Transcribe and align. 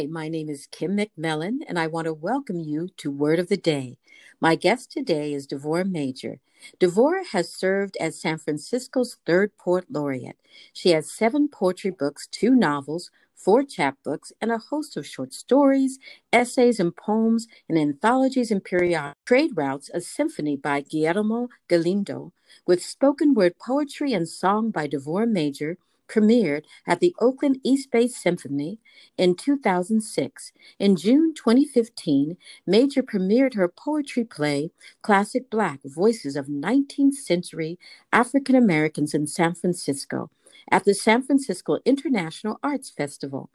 Hi, 0.00 0.06
my 0.06 0.30
name 0.30 0.48
is 0.48 0.66
Kim 0.70 0.96
McMillan, 0.96 1.58
and 1.68 1.78
I 1.78 1.86
want 1.86 2.06
to 2.06 2.14
welcome 2.14 2.58
you 2.58 2.88
to 2.96 3.10
Word 3.10 3.38
of 3.38 3.48
the 3.48 3.58
Day. 3.58 3.98
My 4.40 4.54
guest 4.54 4.90
today 4.90 5.34
is 5.34 5.46
Devorah 5.46 5.90
Major. 5.90 6.38
Devorah 6.80 7.26
has 7.32 7.52
served 7.52 7.98
as 8.00 8.18
San 8.18 8.38
Francisco's 8.38 9.18
third 9.26 9.58
poet 9.58 9.84
laureate. 9.90 10.38
She 10.72 10.92
has 10.92 11.10
seven 11.10 11.48
poetry 11.48 11.90
books, 11.90 12.26
two 12.26 12.54
novels, 12.54 13.10
four 13.34 13.62
chapbooks, 13.62 14.32
and 14.40 14.50
a 14.50 14.56
host 14.56 14.96
of 14.96 15.06
short 15.06 15.34
stories, 15.34 15.98
essays, 16.32 16.80
and 16.80 16.96
poems 16.96 17.46
and 17.68 17.78
anthologies 17.78 18.50
and 18.50 18.64
periodicals. 18.64 19.16
Trade 19.26 19.50
Routes, 19.54 19.90
a 19.92 20.00
symphony 20.00 20.56
by 20.56 20.80
Guillermo 20.80 21.50
Galindo, 21.68 22.32
with 22.66 22.82
spoken 22.82 23.34
word 23.34 23.58
poetry 23.58 24.14
and 24.14 24.26
song 24.26 24.70
by 24.70 24.88
Devorah 24.88 25.30
Major, 25.30 25.76
premiered 26.10 26.64
at 26.86 27.00
the 27.00 27.14
Oakland 27.20 27.58
East 27.62 27.90
Bay 27.90 28.08
Symphony 28.08 28.78
in 29.16 29.34
2006. 29.36 30.52
In 30.78 30.96
June 30.96 31.32
2015, 31.34 32.36
Major 32.66 33.02
premiered 33.02 33.54
her 33.54 33.68
poetry 33.68 34.24
play, 34.24 34.70
Classic 35.02 35.48
Black 35.48 35.80
Voices 35.84 36.36
of 36.36 36.46
19th 36.46 37.14
Century 37.14 37.78
African 38.12 38.56
Americans 38.56 39.14
in 39.14 39.26
San 39.26 39.54
Francisco, 39.54 40.30
at 40.70 40.84
the 40.84 40.94
San 40.94 41.22
Francisco 41.22 41.78
International 41.84 42.58
Arts 42.62 42.90
Festival. 42.90 43.50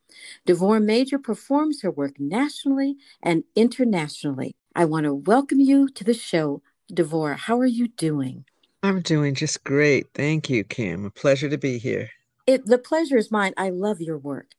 Devorah 0.48 0.84
Major 0.84 1.20
performs 1.20 1.82
her 1.82 1.92
work 1.92 2.20
nationally 2.20 2.96
and 3.22 3.44
internationally. 3.56 4.56
I 4.76 4.86
want 4.86 5.04
to 5.06 5.14
welcome 5.14 5.60
you 5.60 5.90
to 5.90 6.04
the 6.04 6.14
show, 6.14 6.62
Devorah. 6.92 7.38
How 7.38 7.60
are 7.60 7.66
you 7.66 7.90
doing? 7.90 8.46
I'm 8.84 9.02
doing 9.02 9.34
just 9.34 9.64
great. 9.64 10.08
Thank 10.14 10.50
you, 10.50 10.64
Kim. 10.64 11.06
A 11.06 11.10
pleasure 11.10 11.50
to 11.50 11.58
be 11.58 11.80
here. 11.80 12.10
It, 12.48 12.66
the 12.66 12.78
pleasure 12.78 13.18
is 13.18 13.32
mine. 13.32 13.54
I 13.58 13.70
love 13.70 14.02
your 14.02 14.18
work. 14.18 14.52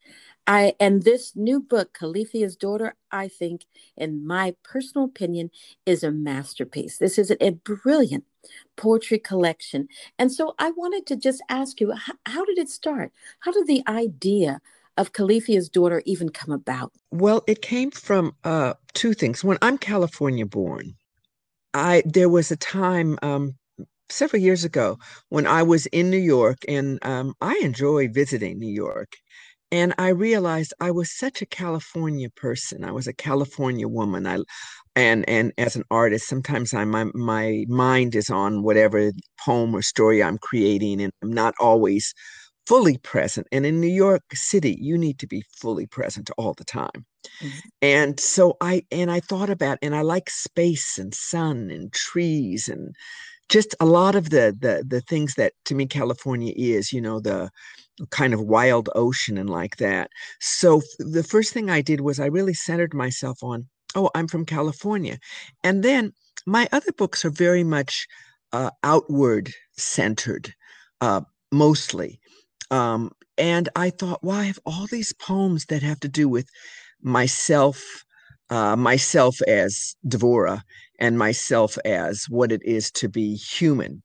I 0.47 0.75
and 0.79 1.03
this 1.03 1.35
new 1.35 1.61
book, 1.61 1.93
Califia's 1.93 2.57
Daughter, 2.57 2.95
I 3.11 3.29
think, 3.29 3.65
in 3.97 4.27
my 4.27 4.55
personal 4.63 5.07
opinion, 5.07 5.51
is 5.85 6.05
a 6.05 6.11
masterpiece. 6.11 6.99
This 6.99 7.19
is 7.19 7.31
a, 7.31 7.45
a 7.45 7.51
brilliant 7.51 8.25
poetry 8.77 9.19
collection. 9.19 9.89
And 10.19 10.33
so 10.33 10.55
I 10.59 10.71
wanted 10.71 11.07
to 11.07 11.17
just 11.17 11.43
ask 11.49 11.81
you, 11.81 11.93
how, 11.93 12.15
how 12.27 12.45
did 12.45 12.59
it 12.59 12.69
start? 12.69 13.13
How 13.41 13.51
did 13.53 13.67
the 13.67 13.83
idea 13.89 14.61
of 14.97 15.13
Califia's 15.13 15.69
daughter 15.69 16.03
even 16.07 16.29
come 16.29 16.53
about? 16.53 16.93
Well, 17.11 17.43
it 17.47 17.61
came 17.61 17.91
from 17.91 18.35
uh, 18.45 18.75
two 18.95 19.15
things. 19.15 19.43
When 19.43 19.59
I'm 19.63 19.79
California 19.79 20.47
born, 20.47 20.95
I 21.75 22.03
there 22.07 22.29
was 22.29 22.51
a 22.51 22.57
time 22.57 23.19
um, 23.23 23.57
several 24.09 24.43
years 24.43 24.65
ago 24.65 24.99
when 25.29 25.47
I 25.47 25.63
was 25.63 25.87
in 25.87 26.11
New 26.11 26.19
York, 26.19 26.59
and 26.69 26.99
um, 27.03 27.35
I 27.41 27.59
enjoy 27.63 28.09
visiting 28.09 28.59
New 28.59 28.73
York. 28.73 29.13
And 29.73 29.95
I 29.99 30.09
realized 30.11 30.73
I 30.81 30.93
was 30.93 31.11
such 31.11 31.43
a 31.43 31.47
California 31.47 32.31
person. 32.31 32.85
I 32.85 32.93
was 32.93 33.09
a 33.09 33.13
California 33.13 33.89
woman. 33.89 34.27
I 34.27 34.39
and 34.95 35.29
and 35.29 35.53
as 35.59 35.77
an 35.77 35.85
artist, 35.91 36.29
sometimes 36.29 36.73
I 36.73 36.85
my 36.85 37.05
my 37.15 37.65
mind 37.69 38.15
is 38.15 38.31
on 38.31 38.63
whatever 38.63 39.11
poem 39.45 39.75
or 39.75 39.83
story 39.83 40.23
I'm 40.23 40.39
creating, 40.39 41.01
and 41.03 41.13
I'm 41.23 41.33
not 41.33 41.55
always 41.61 42.15
fully 42.67 42.99
present. 42.99 43.47
And 43.53 43.65
in 43.65 43.81
New 43.81 43.87
York 43.89 44.23
City, 44.35 44.77
you 44.81 44.99
need 44.99 45.19
to 45.21 45.27
be 45.27 45.43
fully 45.61 45.87
present 45.87 46.31
all 46.37 46.55
the 46.55 46.65
time. 46.65 47.07
Mm-hmm. 47.43 47.59
And 47.83 48.21
so 48.21 48.57
I 48.61 48.83
and 48.91 49.11
I 49.11 49.21
thought 49.21 49.51
about 49.51 49.79
and 49.83 49.95
I 49.95 50.03
like 50.03 50.31
space 50.31 50.99
and 50.99 51.15
sun 51.15 51.71
and 51.71 51.93
trees 51.93 52.69
and 52.69 52.95
just 53.49 53.75
a 53.81 53.87
lot 53.87 54.15
of 54.15 54.31
the 54.31 54.57
the 54.59 54.85
the 54.87 55.01
things 55.01 55.35
that 55.35 55.53
to 55.67 55.75
me 55.75 55.87
California 55.87 56.53
is, 56.57 56.93
you 56.93 57.01
know, 57.01 57.21
the 57.21 57.51
kind 58.11 58.35
of 58.35 58.41
wild 58.41 58.89
ocean 58.95 59.39
and 59.39 59.49
like 59.49 59.77
that. 59.77 60.11
So 60.41 60.83
the 60.99 61.23
first 61.23 61.53
thing 61.53 61.71
I 61.71 61.81
did 61.81 62.01
was 62.01 62.21
I 62.21 62.27
really 62.27 62.55
centered 62.55 62.95
myself 62.95 63.43
on, 63.43 63.67
oh, 63.95 64.11
I'm 64.15 64.29
from 64.29 64.45
California. 64.45 65.19
And 65.65 65.83
then 65.83 66.13
my 66.47 66.69
other 66.73 66.93
books 66.93 67.25
are 67.25 67.31
very 67.31 67.65
much 67.65 68.07
uh, 68.53 68.71
outward 68.83 69.51
centered, 69.77 70.55
uh, 71.01 71.23
mostly. 71.53 72.21
Um, 72.71 73.13
and 73.39 73.69
I 73.77 73.91
thought, 73.91 74.23
well, 74.23 74.39
I 74.39 74.45
have 74.45 74.59
all 74.67 74.87
these 74.87 75.13
poems 75.13 75.67
that 75.67 75.83
have 75.83 76.01
to 76.01 76.09
do 76.09 76.29
with 76.29 76.49
myself, 77.03 78.05
uh, 78.51 78.77
myself 78.77 79.41
as 79.43 79.95
Devorah, 80.07 80.63
and 80.99 81.19
myself 81.19 81.79
as 81.85 82.25
what 82.29 82.53
it 82.53 82.63
is 82.65 82.91
to 82.93 83.09
be 83.09 83.35
human 83.37 84.03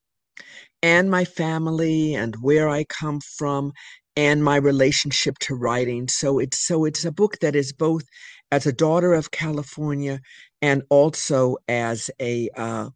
and 0.84 1.09
my 1.09 1.25
family 1.25 2.16
and 2.16 2.35
where 2.41 2.69
I 2.69 2.84
come 2.85 3.19
from 3.38 3.74
and 4.16 4.44
my 4.44 4.56
relationship 4.57 5.38
to 5.40 5.56
writing. 5.56 6.07
So 6.07 6.40
it's 6.40 6.59
so 6.59 6.85
it's 6.85 7.06
a 7.06 7.12
book 7.12 7.40
that 7.40 7.56
is 7.56 7.72
both 7.74 8.03
as 8.51 8.66
a 8.66 8.74
daughter 8.74 9.13
of 9.13 9.31
California 9.31 10.19
and 10.62 10.84
also 10.90 11.57
as 11.68 12.09
a 12.22 12.50
uh, 12.57 12.90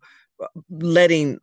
letting 0.69 1.39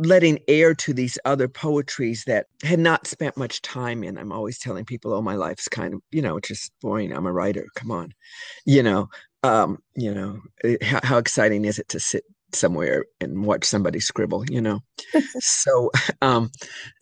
letting 0.00 0.38
air 0.48 0.74
to 0.74 0.94
these 0.94 1.18
other 1.24 1.48
poetries 1.48 2.24
that 2.26 2.46
had 2.62 2.78
not 2.78 3.06
spent 3.06 3.36
much 3.36 3.62
time 3.62 4.04
in. 4.04 4.18
I'm 4.18 4.32
always 4.32 4.58
telling 4.58 4.84
people, 4.84 5.12
"Oh, 5.12 5.22
my 5.22 5.34
life's 5.36 5.68
kind 5.68 5.94
of 5.94 6.00
you 6.12 6.22
know 6.22 6.36
it's 6.38 6.48
just 6.48 6.72
boring. 6.82 7.12
I'm 7.12 7.26
a 7.26 7.32
writer. 7.32 7.66
Come 7.76 7.90
on, 7.90 8.12
you 8.66 8.82
know." 8.82 9.08
Um, 9.42 9.78
you 9.94 10.12
know, 10.12 10.40
eh, 10.64 10.76
how, 10.82 11.00
how 11.02 11.18
exciting 11.18 11.64
is 11.64 11.78
it 11.78 11.88
to 11.90 12.00
sit 12.00 12.24
somewhere 12.54 13.04
and 13.20 13.44
watch 13.44 13.64
somebody 13.64 14.00
scribble 14.00 14.44
you 14.50 14.60
know? 14.60 14.80
So 15.40 15.90
um 16.22 16.50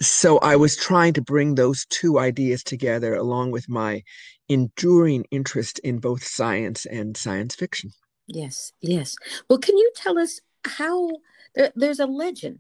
so 0.02 0.38
i 0.38 0.56
was 0.56 0.76
trying 0.76 1.12
to 1.14 1.22
bring 1.22 1.54
those 1.54 1.86
two 1.86 2.19
ideas 2.19 2.62
together 2.62 3.14
along 3.14 3.52
with 3.52 3.69
my 3.69 4.02
enduring 4.48 5.24
interest 5.30 5.78
in 5.80 5.98
both 5.98 6.22
science 6.24 6.86
and 6.86 7.16
science 7.16 7.54
fiction. 7.54 7.91
Yes 8.26 8.72
yes. 8.80 9.16
Well 9.48 9.58
can 9.58 9.76
you 9.76 9.91
tell 9.94 10.18
us 10.18 10.41
how 10.64 11.10
there, 11.54 11.72
there's 11.74 12.00
a 12.00 12.06
legend 12.06 12.58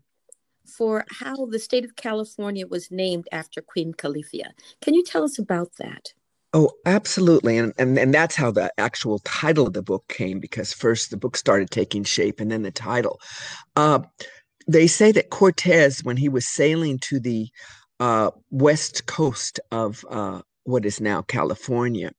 for 0.64 1.04
how 1.10 1.46
the 1.46 1.60
state 1.60 1.84
of 1.84 1.94
california 1.96 2.66
was 2.66 2.90
named 2.90 3.26
after 3.30 3.60
queen 3.60 3.92
califia. 3.92 4.50
Can 4.80 4.94
you 4.94 5.04
tell 5.04 5.24
us 5.24 5.38
about 5.38 5.72
that 5.78 6.12
Oh, 6.56 6.70
absolutely. 6.86 7.58
And, 7.58 7.74
and 7.78 7.98
and 7.98 8.14
that's 8.14 8.36
how 8.36 8.52
the 8.52 8.72
actual 8.78 9.20
title 9.20 9.68
of 9.68 9.74
the 9.74 9.82
book 9.82 10.06
came 10.08 10.40
because 10.40 10.74
first 10.74 11.10
the 11.12 11.18
book 11.18 11.36
started 11.36 11.70
taking 11.70 12.04
shape 12.04 12.40
and 12.40 12.52
then 12.52 12.62
the 12.64 12.72
title. 12.72 13.20
Uh, 13.76 14.00
they 14.68 14.88
say 14.88 15.12
that 15.12 15.30
Cortez, 15.30 16.04
when 16.04 16.18
he 16.18 16.30
was 16.30 16.48
sailing 16.48 16.98
to 17.00 17.20
the 17.20 17.48
uh, 18.00 18.32
west 18.50 19.06
coast 19.06 19.60
of 19.72 20.04
uh, 20.10 20.42
what 20.64 20.86
is 20.86 21.00
now 21.00 21.22
California, 21.22 22.12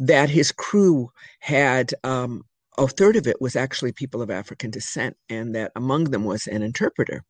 that 0.00 0.30
his 0.30 0.52
crew 0.52 1.10
had 1.40 1.94
um, 2.04 2.44
a 2.78 2.88
third 2.88 3.16
of 3.16 3.28
it 3.28 3.42
was 3.42 3.56
actually 3.56 3.92
people 3.92 4.22
of 4.22 4.30
African 4.30 4.72
descent, 4.72 5.16
and 5.30 5.54
that 5.56 5.72
among 5.76 6.06
them 6.06 6.24
was 6.24 6.48
an 6.48 6.62
interpreter 6.62 7.24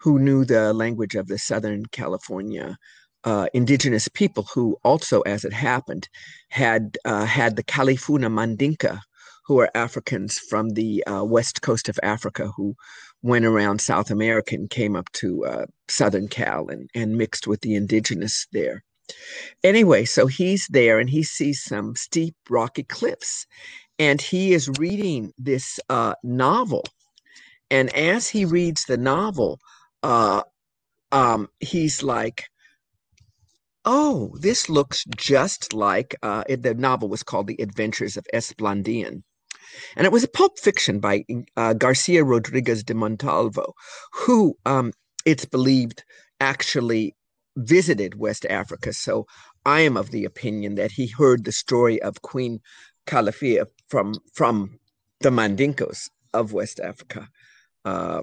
who 0.00 0.18
knew 0.20 0.44
the 0.44 0.74
language 0.74 1.16
of 1.16 1.28
the 1.28 1.38
Southern 1.38 1.86
California 1.86 2.78
uh, 3.24 3.48
indigenous 3.54 4.08
people 4.08 4.46
who 4.54 4.78
also, 4.84 5.22
as 5.22 5.44
it 5.44 5.52
happened, 5.54 6.08
had 6.50 6.98
uh, 7.04 7.26
had 7.26 7.56
the 7.56 7.64
Kalifuna 7.64 8.28
Mandinka, 8.30 9.00
who 9.46 9.60
are 9.60 9.70
Africans 9.74 10.38
from 10.38 10.70
the 10.70 11.04
uh, 11.06 11.24
west 11.24 11.62
coast 11.62 11.88
of 11.88 11.98
Africa 12.02 12.50
who 12.56 12.76
went 13.22 13.44
around 13.46 13.80
South 13.80 14.10
America 14.10 14.54
and 14.54 14.70
came 14.70 14.96
up 14.96 15.10
to 15.12 15.44
uh, 15.46 15.66
Southern 15.88 16.28
Cal 16.28 16.68
and, 16.68 16.90
and 16.94 17.16
mixed 17.18 17.46
with 17.46 17.62
the 17.62 17.74
indigenous 17.74 18.46
there. 18.52 18.84
Anyway, 19.64 20.04
so 20.06 20.26
he's 20.26 20.66
there 20.70 20.98
and 20.98 21.10
he 21.10 21.22
sees 21.22 21.62
some 21.62 21.96
steep 21.96 22.34
rocky 22.50 22.84
cliffs 22.84 23.46
and 23.98 24.20
he 24.20 24.54
is 24.54 24.70
reading 24.78 25.32
this 25.38 25.80
uh, 25.90 26.14
novel. 26.24 26.84
And 27.70 27.94
as 27.96 28.28
he 28.28 28.44
reads 28.46 28.86
the 28.86 28.98
novel, 28.98 29.60
uh, 30.02 30.42
um, 31.12 31.48
he's 31.60 32.02
like, 32.02 32.44
oh, 33.84 34.36
this 34.40 34.68
looks 34.68 35.04
just 35.16 35.72
like 35.72 36.14
uh, 36.22 36.44
it, 36.48 36.62
the 36.62 36.74
novel 36.74 37.08
was 37.08 37.22
called 37.22 37.46
The 37.46 37.60
Adventures 37.60 38.16
of 38.16 38.26
Esplandian. 38.34 39.22
And 39.96 40.06
it 40.06 40.12
was 40.12 40.24
a 40.24 40.28
pulp 40.28 40.58
fiction 40.58 40.98
by 40.98 41.24
uh, 41.56 41.74
Garcia 41.74 42.24
Rodriguez 42.24 42.82
de 42.82 42.94
Montalvo, 42.94 43.74
who 44.12 44.56
um, 44.66 44.92
it's 45.24 45.44
believed 45.44 46.04
actually 46.40 47.14
visited 47.56 48.18
West 48.18 48.46
Africa. 48.46 48.92
So 48.92 49.26
I 49.64 49.80
am 49.80 49.96
of 49.96 50.10
the 50.10 50.24
opinion 50.24 50.74
that 50.76 50.92
he 50.92 51.06
heard 51.06 51.44
the 51.44 51.52
story 51.52 52.00
of 52.02 52.22
Queen 52.22 52.60
Calafia 53.06 53.66
from 53.88 54.14
from 54.34 54.78
the 55.20 55.30
Mandinkos 55.30 56.10
of 56.32 56.52
West 56.52 56.80
Africa. 56.80 57.28
Uh, 57.84 58.22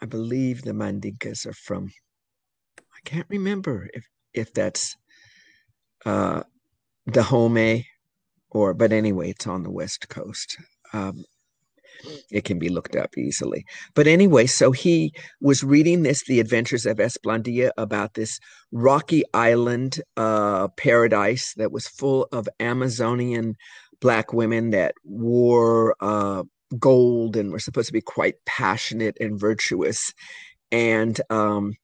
I 0.00 0.06
believe 0.06 0.62
the 0.62 0.72
Mandinkas 0.72 1.46
are 1.46 1.54
from. 1.54 1.90
I 2.78 3.00
can't 3.04 3.26
remember 3.28 3.88
if 3.94 4.04
if 4.34 4.52
that's 4.52 4.96
uh, 6.04 6.42
Dahomey 7.10 7.86
or, 8.50 8.72
but 8.72 8.92
anyway, 8.92 9.30
it's 9.30 9.46
on 9.46 9.62
the 9.62 9.70
West 9.70 10.08
Coast. 10.08 10.56
Um, 10.92 11.24
it 12.30 12.44
can 12.44 12.58
be 12.58 12.68
looked 12.68 12.96
up 12.96 13.16
easily. 13.16 13.64
But 13.94 14.06
anyway, 14.06 14.46
so 14.46 14.72
he 14.72 15.12
was 15.40 15.64
reading 15.64 16.02
this, 16.02 16.24
The 16.24 16.40
Adventures 16.40 16.86
of 16.86 16.98
Esplandia, 16.98 17.70
about 17.76 18.14
this 18.14 18.38
rocky 18.72 19.24
island 19.32 20.00
uh, 20.16 20.68
paradise 20.76 21.54
that 21.56 21.72
was 21.72 21.88
full 21.88 22.28
of 22.32 22.48
Amazonian 22.60 23.56
black 24.00 24.32
women 24.32 24.70
that 24.70 24.94
wore 25.04 25.96
uh, 26.00 26.42
gold 26.78 27.36
and 27.36 27.50
were 27.50 27.58
supposed 27.58 27.86
to 27.86 27.92
be 27.92 28.00
quite 28.00 28.34
passionate 28.44 29.16
and 29.20 29.38
virtuous. 29.38 30.12
And, 30.70 31.18
um, 31.30 31.74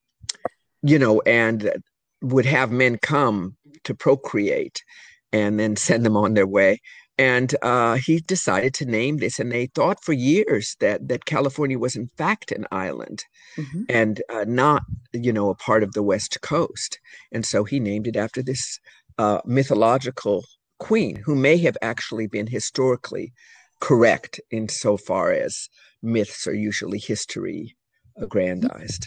you 0.83 0.99
know, 0.99 1.21
and 1.23 1.73
would 2.23 2.47
have 2.47 2.71
men 2.71 2.99
come 2.99 3.57
to 3.85 3.95
procreate 3.95 4.85
and 5.33 5.59
then 5.59 5.77
send 5.77 6.05
them 6.05 6.17
on 6.17 6.35
their 6.35 6.47
way. 6.47 6.81
And 7.19 7.55
uh, 7.61 7.97
he 7.97 8.21
decided 8.21 8.73
to 8.75 8.87
name 8.87 9.19
this, 9.19 9.39
and 9.39 9.53
they 9.53 9.67
thought 9.67 10.03
for 10.03 10.15
years 10.15 10.75
that 10.81 11.09
that 11.09 11.27
California 11.27 11.79
was 11.79 11.95
in 11.95 12.09
fact 12.17 12.51
an 12.51 12.67
island, 12.73 13.25
mm-hmm. 13.59 13.83
and 13.91 14.23
uh, 14.31 14.47
not, 14.49 14.83
you 15.13 15.31
know, 15.31 15.51
a 15.51 15.55
part 15.55 15.83
of 15.83 15.93
the 15.93 16.03
West 16.03 16.41
Coast. 16.41 16.99
And 17.31 17.45
so 17.45 17.65
he 17.65 17.79
named 17.79 18.07
it 18.07 18.17
after 18.17 18.43
this 18.43 18.81
uh, 19.19 19.41
mythological 19.45 20.45
queen, 20.79 21.17
who 21.17 21.37
may 21.37 21.59
have 21.59 21.77
actually 21.83 22.27
been 22.27 22.47
historically 22.47 23.35
correct 23.81 24.41
insofar 24.51 25.31
as 25.31 25.69
myths 26.03 26.47
are 26.47 26.55
usually 26.55 26.99
history 26.99 27.77
aggrandized. 28.17 29.07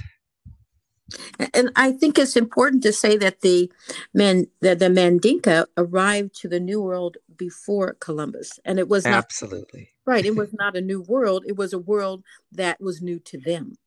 And 1.54 1.72
I 1.76 1.92
think 1.92 2.20
it's 2.20 2.36
important 2.36 2.84
to 2.84 2.94
say 2.94 3.18
that 3.18 3.42
the 3.42 3.72
man 4.14 4.48
the, 4.62 4.76
the 4.76 4.88
Mandinka 4.88 5.66
arrived 5.78 6.36
to 6.42 6.48
the 6.48 6.60
New 6.60 6.82
World 6.82 7.18
before 7.36 7.96
Columbus, 8.00 8.60
and 8.66 8.80
it 8.80 8.88
was 8.88 9.06
not, 9.06 9.14
absolutely 9.14 9.90
right. 10.06 10.26
It 10.26 10.36
was 10.36 10.54
not 10.60 10.76
a 10.76 10.82
new 10.82 11.02
world; 11.02 11.44
it 11.48 11.58
was 11.58 11.74
a 11.74 11.80
world 11.80 12.24
that 12.52 12.80
was 12.80 13.02
new 13.02 13.20
to 13.20 13.40
them. 13.40 13.78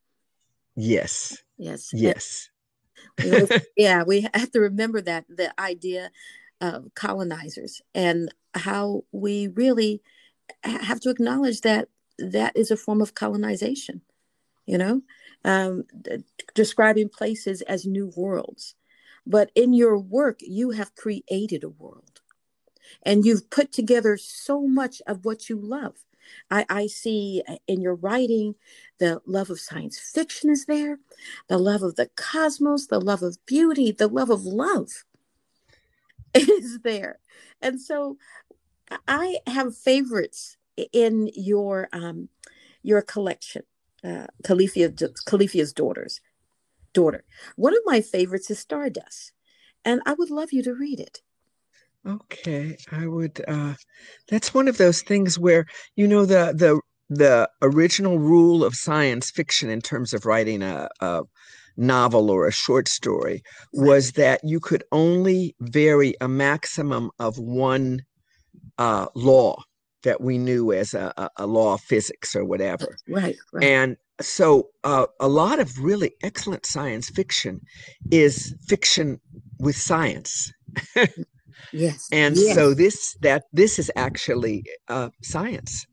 Yes. 0.75 1.39
Yes. 1.57 1.91
Yes. 1.93 2.51
yeah, 3.77 4.03
we 4.05 4.29
have 4.35 4.51
to 4.53 4.61
remember 4.61 5.01
that 5.01 5.25
the 5.29 5.59
idea 5.61 6.11
of 6.61 6.89
colonizers 6.95 7.83
and 7.95 8.33
how 8.55 9.05
we 9.13 9.49
really 9.49 10.03
have 10.63 11.01
to 11.01 11.11
acknowledge 11.11 11.63
that 11.63 11.89
that 12.19 12.57
is 12.57 12.71
a 12.71 12.77
form 12.77 13.01
of 13.01 13.15
colonization. 13.15 14.03
You 14.67 14.79
know, 14.79 15.03
um, 15.45 15.85
describing 16.55 17.09
places 17.09 17.63
as 17.63 17.87
new 17.87 18.13
worlds. 18.17 18.75
But 19.27 19.51
in 19.55 19.73
your 19.73 19.99
work, 19.99 20.39
you 20.41 20.71
have 20.71 20.95
created 20.95 21.65
a 21.65 21.69
world 21.69 22.21
and 23.03 23.25
you've 23.25 23.51
put 23.51 23.73
together 23.73 24.17
so 24.17 24.67
much 24.67 25.03
of 25.07 25.25
what 25.25 25.49
you 25.49 25.59
love. 25.59 25.97
I, 26.51 26.67
I, 26.69 26.87
see 26.89 27.43
in 27.69 27.81
your 27.81 27.95
writing 27.95 28.57
the 28.99 29.21
love 29.27 29.49
of 29.49 29.61
science 29.61 29.99
fiction 29.99 30.51
is 30.51 30.67
there, 30.67 30.99
the 31.49 31.59
love 31.59 31.83
of 31.83 31.95
the 31.95 32.11
cosmos, 32.17 32.89
the 32.89 33.01
love 33.01 33.23
of 33.23 33.39
beauty, 33.47 33.93
the 33.93 34.09
love 34.09 34.31
of 34.31 34.45
love 34.45 35.05
is 36.35 36.81
there. 36.83 37.21
And 37.63 37.81
so 37.81 38.19
I 39.07 39.39
have 39.47 39.77
favorites 39.77 40.57
in 40.93 41.31
your 41.35 41.89
um, 41.93 42.29
your 42.83 43.03
collection 43.03 43.63
uh, 44.07 44.27
Califia's 44.45 45.73
daughters, 45.73 46.21
daughter. 46.93 47.25
One 47.57 47.75
of 47.75 47.81
my 47.85 48.01
favorites 48.01 48.51
is 48.51 48.59
Stardust, 48.59 49.33
and 49.85 50.01
I 50.07 50.15
would 50.15 50.31
love 50.31 50.53
you 50.53 50.63
to 50.63 50.75
read 50.75 51.01
it. 51.01 51.23
Okay, 52.07 52.77
I 52.93 53.07
would. 53.07 53.43
Uh, 53.49 53.75
that's 54.29 54.55
one 54.55 54.69
of 54.69 54.79
those 54.79 55.03
things 55.03 55.39
where 55.39 55.67
you 55.97 56.07
know 56.07 56.25
the 56.25 56.55
the 56.57 56.81
the 57.09 57.49
original 57.63 58.19
rule 58.19 58.65
of 58.65 58.75
science 58.75 59.31
fiction 59.31 59.71
in 59.71 59.81
terms 59.81 60.13
of 60.13 60.27
writing 60.27 60.63
a, 60.63 60.89
a 61.01 61.23
novel 61.77 62.31
or 62.31 62.47
a 62.47 62.53
short 62.53 62.89
story 62.89 63.43
was 63.73 64.13
that 64.13 64.41
you 64.43 64.59
could 64.61 64.83
only 64.93 65.55
vary 65.61 66.15
a 66.21 66.29
maximum 66.29 67.11
of 67.19 67.39
one 67.39 68.01
uh, 68.79 69.07
law 69.15 69.57
that 70.03 70.21
we 70.21 70.39
knew 70.39 70.73
as 70.73 70.95
a, 70.95 71.31
a 71.37 71.47
law 71.47 71.75
of 71.75 71.81
physics 71.81 72.37
or 72.37 72.45
whatever. 72.45 72.97
Right. 73.09 73.37
right. 73.53 73.65
And 73.65 73.97
so 74.21 74.69
uh, 74.85 75.07
a 75.21 75.29
lot 75.29 75.59
of 75.59 75.79
really 75.79 76.13
excellent 76.23 76.67
science 76.67 77.11
fiction 77.11 77.61
is 78.11 78.55
fiction 78.67 79.21
with 79.59 79.77
science. 79.77 80.53
yes. 81.73 82.09
And 82.13 82.37
yes. 82.37 82.55
so 82.55 82.75
this 82.75 83.17
that 83.23 83.45
this 83.53 83.79
is 83.79 83.91
actually 83.97 84.65
uh, 84.89 85.11
science 85.23 85.87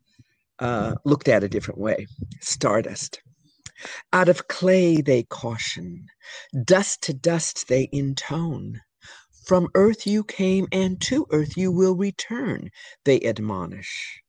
uh, 0.59 0.95
looked 1.05 1.27
at 1.27 1.43
a 1.43 1.49
different 1.49 1.79
way. 1.79 2.07
Stardust. 2.41 3.21
Out 4.13 4.29
of 4.29 4.47
clay 4.47 5.01
they 5.01 5.23
caution, 5.23 6.05
dust 6.63 7.01
to 7.03 7.13
dust 7.13 7.67
they 7.67 7.89
intone. 7.91 8.79
From 9.45 9.67
earth 9.75 10.07
you 10.07 10.23
came, 10.23 10.67
and 10.71 10.99
to 11.01 11.25
earth 11.31 11.57
you 11.57 11.71
will 11.71 11.95
return, 11.95 12.69
they 13.03 13.19
admonish. 13.21 14.21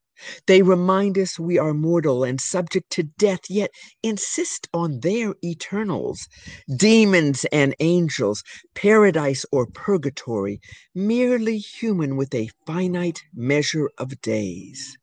They 0.46 0.62
remind 0.62 1.18
us 1.18 1.38
we 1.38 1.58
are 1.58 1.74
mortal 1.74 2.24
and 2.24 2.40
subject 2.40 2.90
to 2.90 3.02
death, 3.02 3.40
yet 3.50 3.70
insist 4.02 4.68
on 4.72 5.00
their 5.00 5.34
eternals. 5.44 6.28
Demons 6.74 7.44
and 7.52 7.74
angels, 7.80 8.42
paradise 8.74 9.44
or 9.52 9.66
purgatory, 9.66 10.60
merely 10.94 11.58
human 11.58 12.16
with 12.16 12.34
a 12.34 12.50
finite 12.66 13.22
measure 13.34 13.90
of 13.98 14.20
days. 14.20 14.96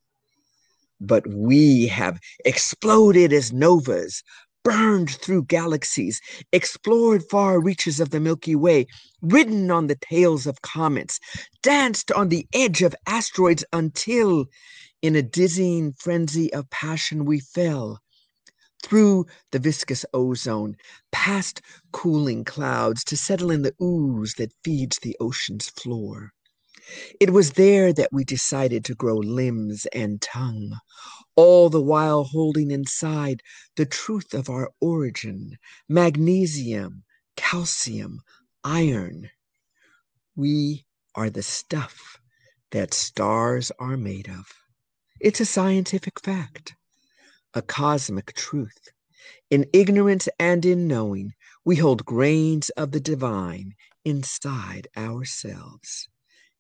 But 1.00 1.26
we 1.28 1.88
have 1.88 2.20
exploded 2.46 3.34
as 3.34 3.52
novas, 3.52 4.24
burned 4.64 5.10
through 5.10 5.44
galaxies, 5.46 6.22
explored 6.52 7.24
far 7.30 7.60
reaches 7.60 8.00
of 8.00 8.12
the 8.12 8.20
Milky 8.20 8.56
Way, 8.56 8.88
ridden 9.22 9.72
on 9.72 9.88
the 9.88 9.96
tails 9.96 10.48
of 10.48 10.62
comets, 10.62 11.20
danced 11.64 12.12
on 12.12 12.30
the 12.30 12.48
edge 12.54 12.82
of 12.82 12.96
asteroids 13.08 13.64
until, 13.74 14.46
in 15.02 15.16
a 15.16 15.22
dizzying 15.22 15.94
frenzy 15.94 16.54
of 16.54 16.70
passion, 16.70 17.26
we 17.26 17.40
fell 17.40 18.00
through 18.84 19.26
the 19.52 19.60
viscous 19.60 20.06
ozone, 20.14 20.76
past 21.12 21.62
cooling 21.92 22.44
clouds 22.44 23.04
to 23.04 23.18
settle 23.18 23.52
in 23.52 23.62
the 23.62 23.74
ooze 23.82 24.34
that 24.36 24.54
feeds 24.64 24.98
the 25.02 25.16
ocean's 25.20 25.70
floor. 25.70 26.32
It 27.20 27.30
was 27.30 27.52
there 27.52 27.94
that 27.94 28.12
we 28.12 28.24
decided 28.24 28.84
to 28.86 28.96
grow 28.96 29.18
limbs 29.18 29.86
and 29.94 30.22
tongue, 30.22 30.78
all 31.42 31.72
the 31.72 31.82
while 31.82 32.24
holding 32.24 32.70
inside 32.70 33.42
the 33.76 33.86
truth 33.88 34.36
of 34.36 34.48
our 34.48 34.70
origin 34.80 35.58
magnesium, 35.90 37.04
calcium, 37.36 38.22
iron. 38.64 39.28
We 40.36 40.86
are 41.16 41.32
the 41.32 41.42
stuff 41.42 42.20
that 42.70 42.94
stars 42.94 43.72
are 43.80 43.98
made 43.98 44.30
of. 44.30 44.46
It's 45.20 45.40
a 45.40 45.46
scientific 45.48 46.20
fact, 46.20 46.76
a 47.56 47.64
cosmic 47.64 48.34
truth. 48.34 48.90
In 49.50 49.66
ignorance 49.74 50.30
and 50.40 50.64
in 50.64 50.88
knowing, 50.88 51.34
we 51.66 51.78
hold 51.78 52.06
grains 52.06 52.70
of 52.78 52.92
the 52.92 53.00
divine 53.00 53.74
inside 54.06 54.88
ourselves, 54.96 56.08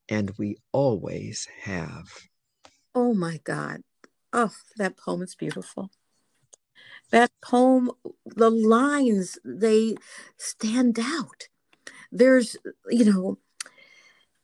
and 0.10 0.32
we 0.39 0.58
always 0.72 1.48
have. 1.65 2.08
Oh 2.96 3.13
my 3.13 3.39
God. 3.44 3.82
Oh, 4.33 4.51
that 4.77 4.97
poem 4.97 5.21
is 5.21 5.35
beautiful. 5.35 5.91
That 7.11 7.31
poem, 7.41 7.91
the 8.25 8.50
lines, 8.50 9.38
they 9.43 9.95
stand 10.38 10.97
out. 11.00 11.50
There's, 12.11 12.55
you 12.89 13.05
know, 13.05 13.38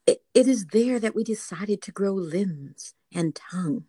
it, 0.05 0.23
it 0.33 0.47
is 0.47 0.67
there 0.67 0.99
that 0.99 1.15
we 1.15 1.23
decided 1.23 1.81
to 1.83 1.91
grow 1.91 2.13
limbs 2.13 2.93
and 3.13 3.35
tongue. 3.35 3.85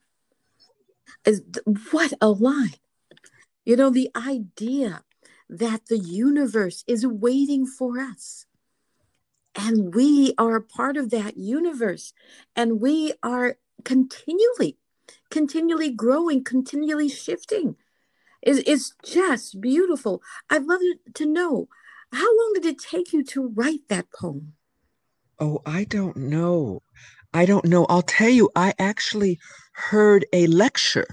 Is 1.24 1.42
what 1.90 2.12
a 2.20 2.28
line. 2.28 2.74
You 3.64 3.76
know, 3.76 3.90
the 3.90 4.10
idea 4.16 5.02
that 5.48 5.86
the 5.86 5.98
universe 5.98 6.84
is 6.86 7.06
waiting 7.06 7.66
for 7.66 7.98
us. 7.98 8.46
And 9.54 9.94
we 9.94 10.34
are 10.38 10.56
a 10.56 10.62
part 10.62 10.96
of 10.96 11.10
that 11.10 11.36
universe. 11.36 12.12
And 12.54 12.80
we 12.80 13.14
are 13.22 13.56
continually 13.84 14.77
continually 15.30 15.90
growing, 15.90 16.44
continually 16.44 17.08
shifting. 17.08 17.76
It's, 18.42 18.60
it's 18.66 18.94
just 19.04 19.60
beautiful. 19.60 20.22
I'd 20.50 20.64
love 20.64 20.80
to 21.14 21.26
know 21.26 21.68
how 22.12 22.26
long 22.26 22.52
did 22.54 22.66
it 22.66 22.78
take 22.78 23.12
you 23.12 23.22
to 23.24 23.48
write 23.48 23.88
that 23.88 24.06
poem? 24.12 24.54
Oh, 25.38 25.60
I 25.66 25.84
don't 25.84 26.16
know. 26.16 26.82
I 27.32 27.44
don't 27.44 27.66
know. 27.66 27.84
I'll 27.86 28.02
tell 28.02 28.30
you, 28.30 28.50
I 28.56 28.74
actually 28.78 29.38
heard 29.72 30.24
a 30.32 30.46
lecture 30.46 31.06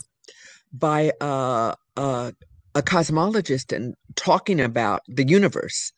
by 0.71 1.11
a, 1.21 1.75
a, 1.97 2.33
a 2.73 2.81
cosmologist 2.81 3.75
and 3.75 3.95
talking 4.15 4.61
about 4.61 5.01
the 5.07 5.27
universe 5.27 5.91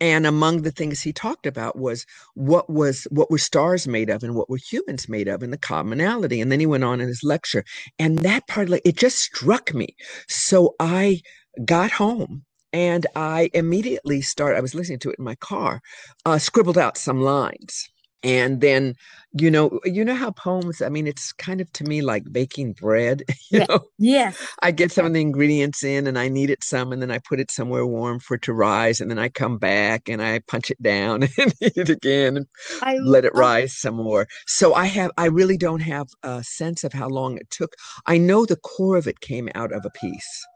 and 0.00 0.26
among 0.26 0.62
the 0.62 0.70
things 0.70 1.00
he 1.02 1.12
talked 1.12 1.46
about 1.46 1.76
was 1.78 2.06
what 2.34 2.68
was 2.70 3.06
what 3.10 3.30
were 3.30 3.38
stars 3.38 3.88
made 3.88 4.10
of 4.10 4.22
and 4.22 4.34
what 4.34 4.50
were 4.50 4.58
humans 4.58 5.08
made 5.08 5.28
of 5.28 5.42
and 5.42 5.52
the 5.52 5.58
commonality. 5.58 6.40
And 6.40 6.52
then 6.52 6.60
he 6.60 6.66
went 6.66 6.84
on 6.84 7.00
in 7.00 7.08
his 7.08 7.22
lecture 7.22 7.64
and 7.98 8.18
that 8.20 8.46
part 8.46 8.68
like 8.68 8.82
it 8.84 8.96
just 8.96 9.18
struck 9.18 9.74
me. 9.74 9.96
So 10.28 10.74
i 10.80 11.20
got 11.64 11.90
home 11.92 12.44
and 12.72 13.06
i 13.16 13.50
immediately 13.54 14.20
started 14.20 14.58
i 14.58 14.60
was 14.60 14.74
listening 14.74 14.98
to 14.98 15.10
it 15.10 15.16
in 15.18 15.24
my 15.24 15.34
car 15.36 15.80
uh, 16.26 16.38
scribbled 16.38 16.78
out 16.78 16.98
some 16.98 17.22
lines 17.22 17.88
and 18.22 18.60
then 18.60 18.94
you 19.38 19.50
know 19.50 19.78
you 19.84 20.04
know 20.04 20.14
how 20.14 20.30
poems 20.30 20.80
i 20.80 20.88
mean 20.88 21.06
it's 21.06 21.32
kind 21.32 21.60
of 21.60 21.70
to 21.72 21.84
me 21.84 22.00
like 22.00 22.24
baking 22.32 22.72
bread 22.72 23.22
you 23.50 23.58
yeah. 23.58 23.66
know? 23.68 23.80
yeah 23.98 24.32
i 24.62 24.70
get 24.70 24.90
some 24.90 25.06
of 25.06 25.12
the 25.12 25.20
ingredients 25.20 25.84
in 25.84 26.06
and 26.06 26.18
i 26.18 26.28
knead 26.28 26.50
it 26.50 26.64
some 26.64 26.92
and 26.92 27.02
then 27.02 27.10
i 27.10 27.18
put 27.18 27.40
it 27.40 27.50
somewhere 27.50 27.86
warm 27.86 28.18
for 28.18 28.34
it 28.34 28.42
to 28.42 28.52
rise 28.52 29.00
and 29.00 29.10
then 29.10 29.18
i 29.18 29.28
come 29.28 29.58
back 29.58 30.08
and 30.08 30.22
i 30.22 30.38
punch 30.48 30.70
it 30.70 30.80
down 30.82 31.22
and 31.38 31.54
eat 31.60 31.76
it 31.76 31.90
again 31.90 32.36
and 32.36 32.46
I 32.82 32.98
let 32.98 33.24
it 33.24 33.34
rise 33.34 33.76
some 33.76 33.96
more. 33.96 34.26
So 34.46 34.74
i 34.74 34.86
have 34.86 35.10
i 35.16 35.26
really 35.26 35.56
don't 35.56 35.80
have 35.80 36.08
a 36.22 36.42
sense 36.42 36.84
of 36.84 36.92
how 36.92 37.08
long 37.08 37.36
it 37.36 37.50
took. 37.50 37.74
I 38.06 38.18
know 38.18 38.44
the 38.44 38.56
core 38.56 38.96
of 38.96 39.06
it 39.06 39.20
came 39.20 39.48
out 39.54 39.72
of 39.72 39.84
a 39.84 39.90
piece. 39.90 40.46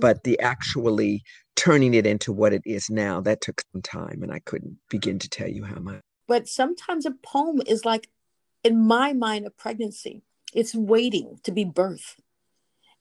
But 0.00 0.22
the 0.22 0.38
actually 0.38 1.24
turning 1.56 1.94
it 1.94 2.06
into 2.06 2.32
what 2.32 2.52
it 2.52 2.62
is 2.64 2.88
now 2.90 3.20
that 3.22 3.40
took 3.40 3.62
some 3.72 3.82
time 3.82 4.22
and 4.22 4.32
i 4.32 4.38
couldn't 4.40 4.76
begin 4.88 5.18
to 5.18 5.28
tell 5.28 5.48
you 5.48 5.64
how 5.64 5.80
much 5.80 6.00
but 6.26 6.48
sometimes 6.48 7.06
a 7.06 7.10
poem 7.10 7.60
is 7.66 7.84
like 7.84 8.08
in 8.62 8.86
my 8.86 9.12
mind 9.12 9.46
a 9.46 9.50
pregnancy. 9.50 10.22
It's 10.52 10.74
waiting 10.74 11.40
to 11.42 11.52
be 11.52 11.64
birthed 11.64 12.16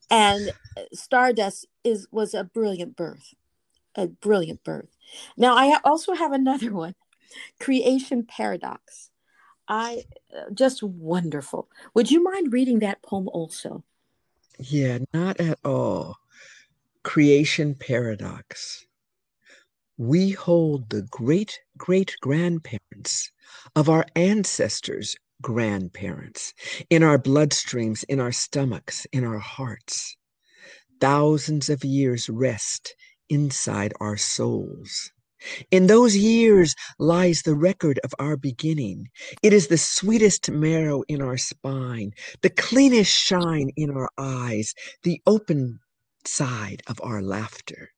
and 0.10 0.52
uh, 0.78 0.82
stardust 0.94 1.66
is 1.84 2.08
was 2.12 2.34
a 2.34 2.44
brilliant 2.44 2.96
birth 2.96 3.34
a 3.96 4.08
brilliant 4.08 4.64
birth. 4.64 4.90
Now 5.38 5.56
i 5.56 5.78
also 5.84 6.14
have 6.14 6.32
another 6.32 6.72
one 6.86 6.96
creation 7.60 8.24
paradox. 8.24 9.10
I 9.68 10.04
uh, 10.36 10.52
just 10.54 10.84
wonderful. 10.84 11.70
Would 11.94 12.12
you 12.12 12.22
mind 12.22 12.52
reading 12.54 12.80
that 12.80 13.02
poem 13.02 13.28
also? 13.30 13.84
Yeah 14.60 15.00
not 15.14 15.40
at 15.40 15.60
all. 15.64 16.18
Creation 17.04 17.76
paradox 17.76 18.86
we 19.98 20.32
hold 20.32 20.90
the 20.90 21.04
great 21.04 21.60
great 21.78 22.16
grandparents 22.22 23.32
of 23.76 23.90
our 23.90 24.06
ancestors' 24.16 25.16
grandparents 25.42 26.54
in 26.90 27.04
our 27.04 27.20
bloodstreams, 27.20 28.04
in 28.10 28.20
our 28.20 28.32
stomachs, 28.32 29.06
in 29.12 29.24
our 29.24 29.40
hearts. 29.40 30.18
Thousands 31.00 31.70
of 31.70 31.84
years 31.84 32.30
rest 32.30 32.96
inside 33.30 33.94
our 34.00 34.18
souls. 34.18 35.12
In 35.70 35.88
those 35.88 36.16
years 36.16 36.74
lies 36.98 37.42
the 37.42 37.56
record 37.56 38.00
of 38.04 38.16
our 38.18 38.38
beginning. 38.38 39.10
It 39.44 39.54
is 39.54 39.68
the 39.68 39.78
sweetest 39.78 40.50
marrow 40.50 41.04
in 41.08 41.22
our 41.22 41.38
spine, 41.38 42.14
the 42.42 42.50
cleanest 42.50 43.12
shine 43.12 43.70
in 43.76 43.92
our 43.92 44.10
eyes, 44.18 44.74
the 45.04 45.22
open 45.28 45.80
side 46.26 46.82
of 46.88 47.00
our 47.04 47.22
laughter. 47.22 47.90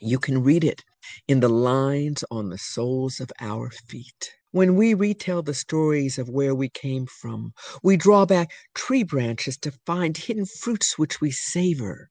You 0.00 0.18
can 0.18 0.42
read 0.42 0.64
it 0.64 0.82
in 1.28 1.38
the 1.38 1.48
lines 1.48 2.24
on 2.30 2.48
the 2.48 2.58
soles 2.58 3.20
of 3.20 3.30
our 3.40 3.70
feet. 3.70 4.34
When 4.50 4.74
we 4.74 4.92
retell 4.92 5.42
the 5.42 5.54
stories 5.54 6.18
of 6.18 6.28
where 6.28 6.54
we 6.54 6.68
came 6.68 7.06
from, 7.06 7.52
we 7.82 7.96
draw 7.96 8.26
back 8.26 8.52
tree 8.74 9.04
branches 9.04 9.56
to 9.58 9.70
find 9.86 10.16
hidden 10.16 10.46
fruits 10.46 10.98
which 10.98 11.20
we 11.20 11.30
savor, 11.30 12.10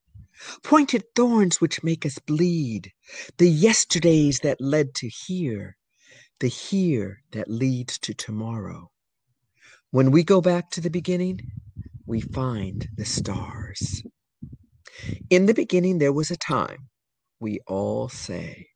pointed 0.63 1.03
thorns 1.13 1.59
which 1.59 1.83
make 1.83 2.05
us 2.05 2.19
bleed, 2.19 2.93
the 3.37 3.49
yesterdays 3.49 4.39
that 4.39 4.61
led 4.61 4.95
to 4.95 5.09
here, 5.09 5.75
the 6.39 6.47
here 6.47 7.21
that 7.31 7.49
leads 7.49 7.99
to 7.99 8.13
tomorrow. 8.13 8.91
When 9.91 10.09
we 10.09 10.23
go 10.23 10.39
back 10.39 10.69
to 10.71 10.81
the 10.81 10.89
beginning, 10.89 11.41
we 12.05 12.21
find 12.21 12.87
the 12.95 13.05
stars. 13.05 14.03
In 15.29 15.47
the 15.47 15.53
beginning, 15.53 15.97
there 15.97 16.13
was 16.13 16.31
a 16.31 16.37
time 16.37 16.89
we 17.43 17.59
all 17.67 18.09
say, 18.09 18.69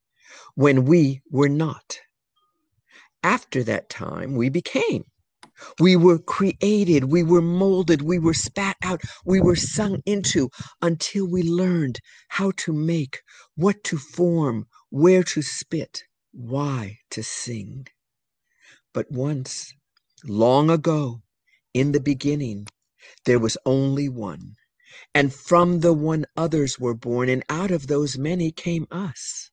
when 0.56 0.86
we 0.86 1.22
were 1.32 1.50
not. 1.50 2.00
After 3.24 3.64
that 3.66 3.90
time, 3.90 4.36
we 4.36 4.50
became. 4.50 5.06
We 5.80 5.96
were 5.98 6.20
created, 6.20 7.06
we 7.06 7.24
were 7.24 7.42
molded, 7.42 8.02
we 8.04 8.20
were 8.20 8.34
spat 8.36 8.78
out, 8.84 9.02
we 9.26 9.42
were 9.42 9.58
sung 9.58 10.02
into 10.06 10.50
until 10.82 11.28
we 11.28 11.44
learned 11.44 12.00
how 12.30 12.52
to 12.60 12.74
make, 12.74 13.22
what 13.56 13.84
to 13.86 13.98
form, 13.98 14.68
where 14.92 15.24
to 15.24 15.42
spit, 15.42 16.04
why 16.32 17.00
to 17.12 17.24
sing. 17.24 17.88
But 18.94 19.12
once, 19.12 19.74
long 20.26 20.70
ago, 20.72 21.22
in 21.74 21.94
the 21.94 22.02
beginning, 22.02 22.68
there 23.26 23.40
was 23.40 23.58
only 23.66 24.10
one 24.10 24.56
and 25.14 25.34
from 25.34 25.80
the 25.80 25.94
one 25.94 26.26
others 26.36 26.80
were 26.80 26.94
born, 26.94 27.30
and 27.30 27.44
out 27.50 27.72
of 27.72 27.88
those 27.88 28.18
many 28.18 28.52
came 28.52 28.88
us. 28.92 29.52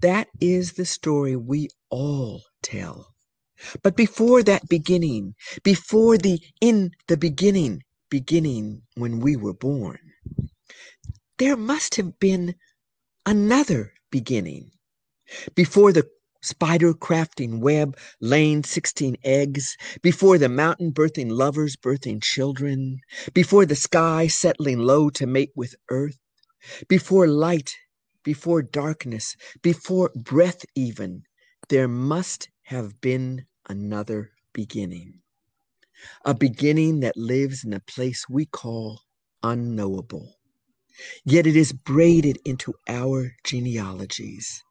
That 0.00 0.28
is 0.40 0.74
the 0.74 0.84
story 0.84 1.36
we 1.36 1.68
all 1.90 2.42
tell. 2.62 3.14
But 3.82 3.96
before 3.96 4.42
that 4.42 4.68
beginning, 4.68 5.34
before 5.62 6.18
the 6.18 6.40
in 6.60 6.92
the 7.08 7.16
beginning, 7.16 7.82
beginning 8.10 8.82
when 8.94 9.20
we 9.20 9.36
were 9.36 9.54
born, 9.54 9.98
there 11.38 11.56
must 11.56 11.94
have 11.94 12.18
been 12.18 12.54
another 13.24 13.92
beginning. 14.10 14.70
Before 15.54 15.92
the 15.92 16.08
spider 16.46 16.94
crafting 16.94 17.58
web, 17.58 17.96
laying 18.20 18.62
16 18.62 19.16
eggs, 19.24 19.76
before 20.00 20.38
the 20.38 20.48
mountain 20.48 20.92
birthing 20.92 21.30
lovers, 21.30 21.76
birthing 21.76 22.22
children, 22.22 23.00
before 23.34 23.66
the 23.66 23.74
sky 23.74 24.28
settling 24.28 24.78
low 24.78 25.10
to 25.10 25.26
mate 25.26 25.50
with 25.56 25.74
earth, 25.90 26.18
before 26.88 27.26
light, 27.26 27.74
before 28.22 28.62
darkness, 28.62 29.36
before 29.60 30.10
breath 30.14 30.64
even, 30.76 31.22
there 31.68 31.88
must 31.88 32.48
have 32.62 33.00
been 33.00 33.46
another 33.68 34.30
beginning. 34.52 35.20
A 36.24 36.34
beginning 36.34 37.00
that 37.00 37.16
lives 37.16 37.64
in 37.64 37.72
a 37.72 37.80
place 37.80 38.24
we 38.28 38.46
call 38.46 39.00
unknowable. 39.42 40.36
Yet 41.24 41.46
it 41.46 41.56
is 41.56 41.72
braided 41.72 42.38
into 42.44 42.74
our 42.88 43.32
genealogies. 43.44 44.62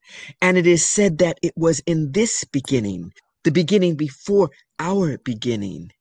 And 0.42 0.58
it 0.58 0.68
is 0.68 0.86
said 0.86 1.18
that 1.20 1.38
it 1.42 1.54
was 1.56 1.80
in 1.86 2.12
this 2.12 2.44
beginning, 2.44 3.12
the 3.44 3.52
beginning 3.52 3.96
before 3.96 4.50
our 4.80 5.18
beginning. 5.18 5.92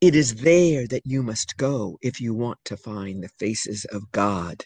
It 0.00 0.14
is 0.14 0.36
there 0.36 0.86
that 0.88 1.04
you 1.04 1.22
must 1.22 1.56
go 1.56 1.98
if 2.00 2.20
you 2.20 2.34
want 2.34 2.58
to 2.64 2.76
find 2.76 3.22
the 3.22 3.28
faces 3.28 3.84
of 3.86 4.10
God. 4.12 4.64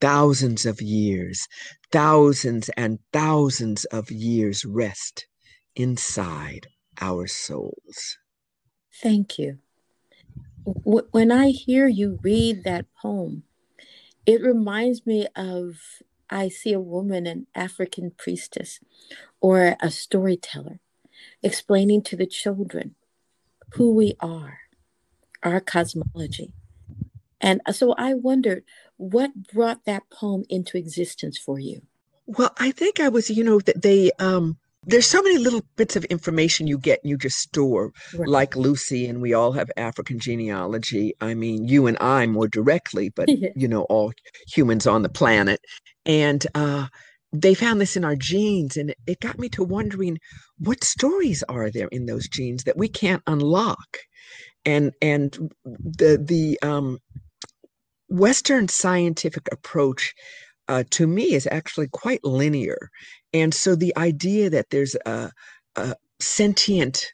Thousands 0.00 0.66
of 0.66 0.80
years, 0.80 1.46
thousands 1.90 2.68
and 2.76 2.98
thousands 3.12 3.84
of 3.86 4.10
years 4.10 4.64
rest 4.64 5.26
inside 5.74 6.68
our 7.00 7.26
souls. 7.26 8.18
Thank 9.02 9.38
you. 9.38 9.58
When 10.84 11.32
I 11.32 11.48
hear 11.48 11.88
you 11.88 12.18
read 12.22 12.64
that 12.64 12.86
poem, 13.02 13.44
it 14.26 14.42
reminds 14.42 15.06
me 15.06 15.26
of 15.36 15.76
I 16.30 16.48
see 16.48 16.72
a 16.72 16.80
woman, 16.80 17.26
an 17.26 17.46
African 17.54 18.12
priestess 18.16 18.80
or 19.40 19.76
a 19.80 19.90
storyteller, 19.90 20.80
explaining 21.42 22.02
to 22.04 22.16
the 22.16 22.26
children 22.26 22.94
who 23.74 23.94
we 23.94 24.14
are, 24.20 24.58
our 25.42 25.60
cosmology. 25.60 26.52
And 27.40 27.60
so 27.72 27.92
I 27.98 28.14
wondered 28.14 28.64
what 28.96 29.34
brought 29.52 29.84
that 29.84 30.08
poem 30.10 30.44
into 30.48 30.78
existence 30.78 31.36
for 31.36 31.58
you. 31.58 31.82
Well, 32.26 32.54
I 32.58 32.70
think 32.70 33.00
I 33.00 33.10
was, 33.10 33.28
you 33.28 33.44
know, 33.44 33.60
that 33.60 33.82
they 33.82 34.10
um 34.18 34.56
there's 34.86 35.06
so 35.06 35.22
many 35.22 35.38
little 35.38 35.62
bits 35.76 35.96
of 35.96 36.04
information 36.06 36.66
you 36.66 36.78
get 36.78 37.00
and 37.02 37.10
you 37.10 37.16
just 37.16 37.38
store 37.38 37.92
right. 38.14 38.28
like 38.28 38.56
lucy 38.56 39.06
and 39.06 39.20
we 39.20 39.32
all 39.32 39.52
have 39.52 39.70
african 39.76 40.18
genealogy 40.18 41.12
i 41.20 41.34
mean 41.34 41.66
you 41.66 41.86
and 41.86 41.96
i 42.00 42.26
more 42.26 42.48
directly 42.48 43.10
but 43.10 43.28
you 43.56 43.68
know 43.68 43.82
all 43.84 44.12
humans 44.46 44.86
on 44.86 45.02
the 45.02 45.08
planet 45.08 45.60
and 46.06 46.46
uh, 46.54 46.86
they 47.32 47.54
found 47.54 47.80
this 47.80 47.96
in 47.96 48.04
our 48.04 48.16
genes 48.16 48.76
and 48.76 48.94
it 49.06 49.20
got 49.20 49.38
me 49.38 49.48
to 49.48 49.64
wondering 49.64 50.18
what 50.58 50.84
stories 50.84 51.42
are 51.48 51.70
there 51.70 51.88
in 51.88 52.06
those 52.06 52.28
genes 52.28 52.64
that 52.64 52.76
we 52.76 52.88
can't 52.88 53.22
unlock 53.26 53.98
and 54.64 54.92
and 55.02 55.50
the 55.64 56.22
the 56.22 56.58
um, 56.62 56.98
western 58.08 58.68
scientific 58.68 59.48
approach 59.52 60.14
uh, 60.68 60.84
to 60.90 61.06
me 61.06 61.34
is 61.34 61.48
actually 61.50 61.88
quite 61.88 62.24
linear. 62.24 62.90
And 63.34 63.52
so 63.52 63.74
the 63.74 63.94
idea 63.96 64.48
that 64.48 64.70
there's 64.70 64.94
a, 65.04 65.30
a 65.76 65.96
sentient 66.20 67.04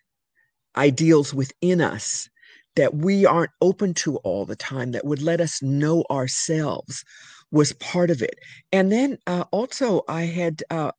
ideals 0.77 1.35
within 1.35 1.81
us 1.81 2.29
that 2.77 2.95
we 2.95 3.27
aren't 3.27 3.50
open 3.61 3.95
to 3.95 4.19
all 4.19 4.45
the 4.45 4.55
time 4.55 4.93
that 4.93 5.05
would 5.05 5.21
let 5.21 5.41
us 5.41 5.61
know 5.62 6.05
ourselves 6.11 7.05
was 7.50 7.73
part 7.75 8.11
of 8.11 8.23
it. 8.23 8.39
And 8.71 8.93
then 8.93 9.19
uh, 9.27 9.45
also, 9.50 10.03
I 10.09 10.23
had 10.23 10.62
uh, 10.71 10.93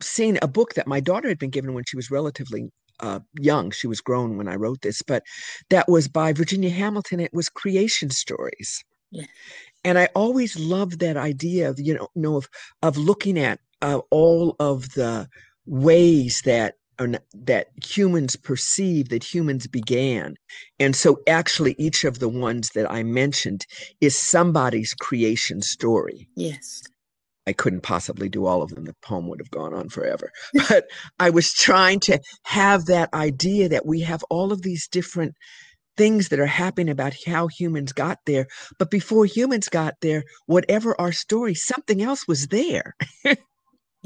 seen 0.00 0.38
a 0.42 0.46
book 0.46 0.74
that 0.74 0.86
my 0.86 1.00
daughter 1.00 1.28
had 1.28 1.38
been 1.38 1.50
given 1.50 1.74
when 1.74 1.84
she 1.84 1.96
was 1.96 2.10
relatively 2.10 2.70
uh, 3.00 3.20
young. 3.40 3.70
She 3.72 3.88
was 3.88 4.00
grown 4.00 4.36
when 4.36 4.46
I 4.46 4.54
wrote 4.54 4.82
this, 4.82 5.02
but 5.02 5.24
that 5.70 5.88
was 5.88 6.06
by 6.06 6.32
Virginia 6.32 6.70
Hamilton. 6.70 7.18
It 7.18 7.34
was 7.34 7.48
Creation 7.48 8.10
Stories. 8.10 8.84
Yeah. 9.10 9.24
And 9.84 9.98
I 9.98 10.08
always 10.14 10.58
loved 10.58 11.00
that 11.00 11.16
idea 11.16 11.70
of, 11.70 11.78
you 11.80 11.94
know, 11.94 12.08
know 12.14 12.36
of, 12.36 12.48
of 12.82 12.96
looking 12.96 13.38
at 13.38 13.60
uh, 13.82 14.00
all 14.10 14.56
of 14.58 14.92
the 14.94 15.28
ways 15.66 16.42
that 16.44 16.74
that 17.34 17.66
humans 17.84 18.36
perceive 18.36 19.10
that 19.10 19.22
humans 19.22 19.66
began. 19.66 20.34
And 20.78 20.96
so, 20.96 21.18
actually, 21.28 21.74
each 21.78 22.04
of 22.04 22.20
the 22.20 22.28
ones 22.28 22.70
that 22.74 22.90
I 22.90 23.02
mentioned 23.02 23.66
is 24.00 24.16
somebody's 24.16 24.94
creation 24.94 25.60
story. 25.60 26.28
Yes. 26.36 26.82
I 27.46 27.52
couldn't 27.52 27.82
possibly 27.82 28.28
do 28.28 28.46
all 28.46 28.62
of 28.62 28.70
them. 28.70 28.84
The 28.84 28.94
poem 29.02 29.28
would 29.28 29.40
have 29.40 29.50
gone 29.50 29.72
on 29.72 29.88
forever. 29.88 30.30
But 30.68 30.86
I 31.20 31.30
was 31.30 31.52
trying 31.52 32.00
to 32.00 32.18
have 32.44 32.86
that 32.86 33.12
idea 33.14 33.68
that 33.68 33.86
we 33.86 34.00
have 34.00 34.24
all 34.30 34.52
of 34.52 34.62
these 34.62 34.88
different 34.88 35.34
things 35.96 36.28
that 36.28 36.40
are 36.40 36.46
happening 36.46 36.90
about 36.90 37.14
how 37.26 37.46
humans 37.46 37.92
got 37.92 38.18
there. 38.26 38.46
But 38.78 38.90
before 38.90 39.26
humans 39.26 39.68
got 39.68 39.94
there, 40.02 40.24
whatever 40.46 41.00
our 41.00 41.12
story, 41.12 41.54
something 41.54 42.02
else 42.02 42.26
was 42.26 42.48
there. 42.48 42.94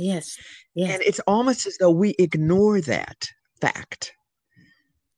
yes. 0.00 0.36
Yes. 0.74 0.94
And 0.94 1.02
it's 1.02 1.20
almost 1.20 1.66
as 1.66 1.76
though 1.78 1.90
we 1.90 2.14
ignore 2.18 2.80
that 2.80 3.28
fact. 3.60 4.12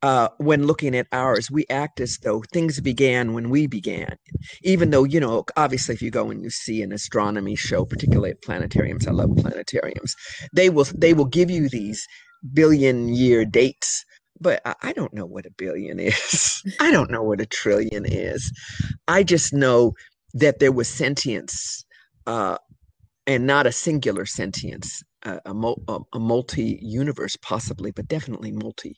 Uh, 0.01 0.27
when 0.37 0.67
looking 0.67 0.93
at 0.95 1.07
ours, 1.13 1.49
we 1.49 1.65
act 1.69 2.01
as 2.01 2.17
though 2.23 2.43
things 2.51 2.81
began 2.81 3.31
when 3.31 3.49
we 3.49 3.67
began. 3.67 4.17
Even 4.61 4.89
though, 4.89 5.05
you 5.05 5.17
know, 5.17 5.45
obviously, 5.55 5.95
if 5.95 6.01
you 6.01 6.11
go 6.11 6.29
and 6.29 6.43
you 6.43 6.49
see 6.49 6.81
an 6.81 6.91
astronomy 6.91 7.55
show, 7.55 7.85
particularly 7.85 8.31
at 8.31 8.41
planetariums, 8.41 9.07
I 9.07 9.11
love 9.11 9.29
planetariums, 9.29 10.11
they 10.53 10.69
will 10.69 10.85
they 10.93 11.13
will 11.13 11.23
give 11.23 11.49
you 11.49 11.69
these 11.69 12.05
billion 12.53 13.07
year 13.07 13.45
dates 13.45 14.03
but 14.41 14.61
I 14.81 14.93
don't 14.93 15.13
know 15.13 15.25
what 15.25 15.45
a 15.45 15.51
billion 15.51 15.99
is. 16.01 16.61
I 16.79 16.91
don't 16.91 17.09
know 17.09 17.23
what 17.23 17.41
a 17.41 17.45
trillion 17.45 18.05
is. 18.05 18.51
I 19.07 19.23
just 19.23 19.53
know 19.53 19.93
that 20.33 20.59
there 20.59 20.71
was 20.71 20.87
sentience 20.87 21.85
uh, 22.27 22.57
and 23.25 23.47
not 23.47 23.65
a 23.65 23.71
singular 23.71 24.25
sentience, 24.25 25.01
a, 25.23 25.39
a, 25.45 25.99
a 26.13 26.19
multi 26.19 26.79
universe, 26.81 27.37
possibly, 27.37 27.91
but 27.91 28.07
definitely 28.07 28.51
multi 28.51 28.97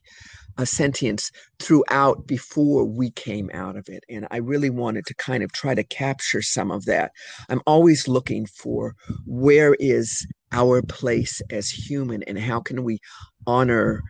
a 0.57 0.65
sentience 0.65 1.31
throughout 1.59 2.27
before 2.27 2.85
we 2.85 3.11
came 3.11 3.49
out 3.53 3.75
of 3.75 3.89
it. 3.89 4.03
And 4.09 4.27
I 4.31 4.37
really 4.37 4.69
wanted 4.69 5.05
to 5.07 5.15
kind 5.15 5.43
of 5.43 5.51
try 5.51 5.75
to 5.75 5.83
capture 5.83 6.41
some 6.41 6.71
of 6.71 6.85
that. 6.85 7.11
I'm 7.49 7.61
always 7.67 8.07
looking 8.07 8.45
for 8.45 8.95
where 9.25 9.75
is 9.79 10.25
our 10.51 10.81
place 10.81 11.41
as 11.51 11.69
human 11.69 12.23
and 12.23 12.39
how 12.39 12.61
can 12.61 12.83
we 12.83 12.99
honor 13.45 14.01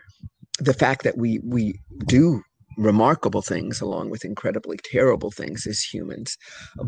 the 0.59 0.73
fact 0.73 1.03
that 1.03 1.17
we 1.17 1.39
we 1.43 1.79
do 2.07 2.41
remarkable 2.77 3.41
things 3.41 3.81
along 3.81 4.09
with 4.09 4.25
incredibly 4.25 4.77
terrible 4.77 5.31
things 5.31 5.65
as 5.67 5.81
humans. 5.81 6.37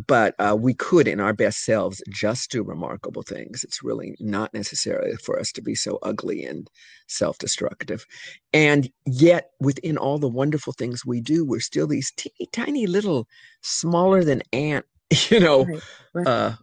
But 0.07 0.35
uh, 0.39 0.55
we 0.59 0.73
could 0.73 1.07
in 1.07 1.19
our 1.19 1.33
best 1.33 1.63
selves 1.63 2.01
just 2.09 2.51
do 2.51 2.63
remarkable 2.63 3.23
things. 3.23 3.63
It's 3.63 3.83
really 3.83 4.15
not 4.19 4.53
necessary 4.53 5.15
for 5.17 5.39
us 5.39 5.51
to 5.53 5.61
be 5.61 5.75
so 5.75 5.99
ugly 6.03 6.43
and 6.43 6.69
self-destructive. 7.07 8.05
And 8.53 8.89
yet 9.05 9.51
within 9.59 9.97
all 9.97 10.19
the 10.19 10.27
wonderful 10.27 10.73
things 10.73 11.05
we 11.05 11.21
do 11.21 11.45
we're 11.45 11.59
still 11.59 11.87
these 11.87 12.11
teeny 12.11 12.47
tiny 12.51 12.87
little 12.87 13.27
smaller 13.61 14.23
than 14.23 14.41
ant 14.53 14.85
you 15.29 15.39
know 15.39 15.65
right, 15.65 15.83
right. 16.13 16.27
Uh, 16.27 16.55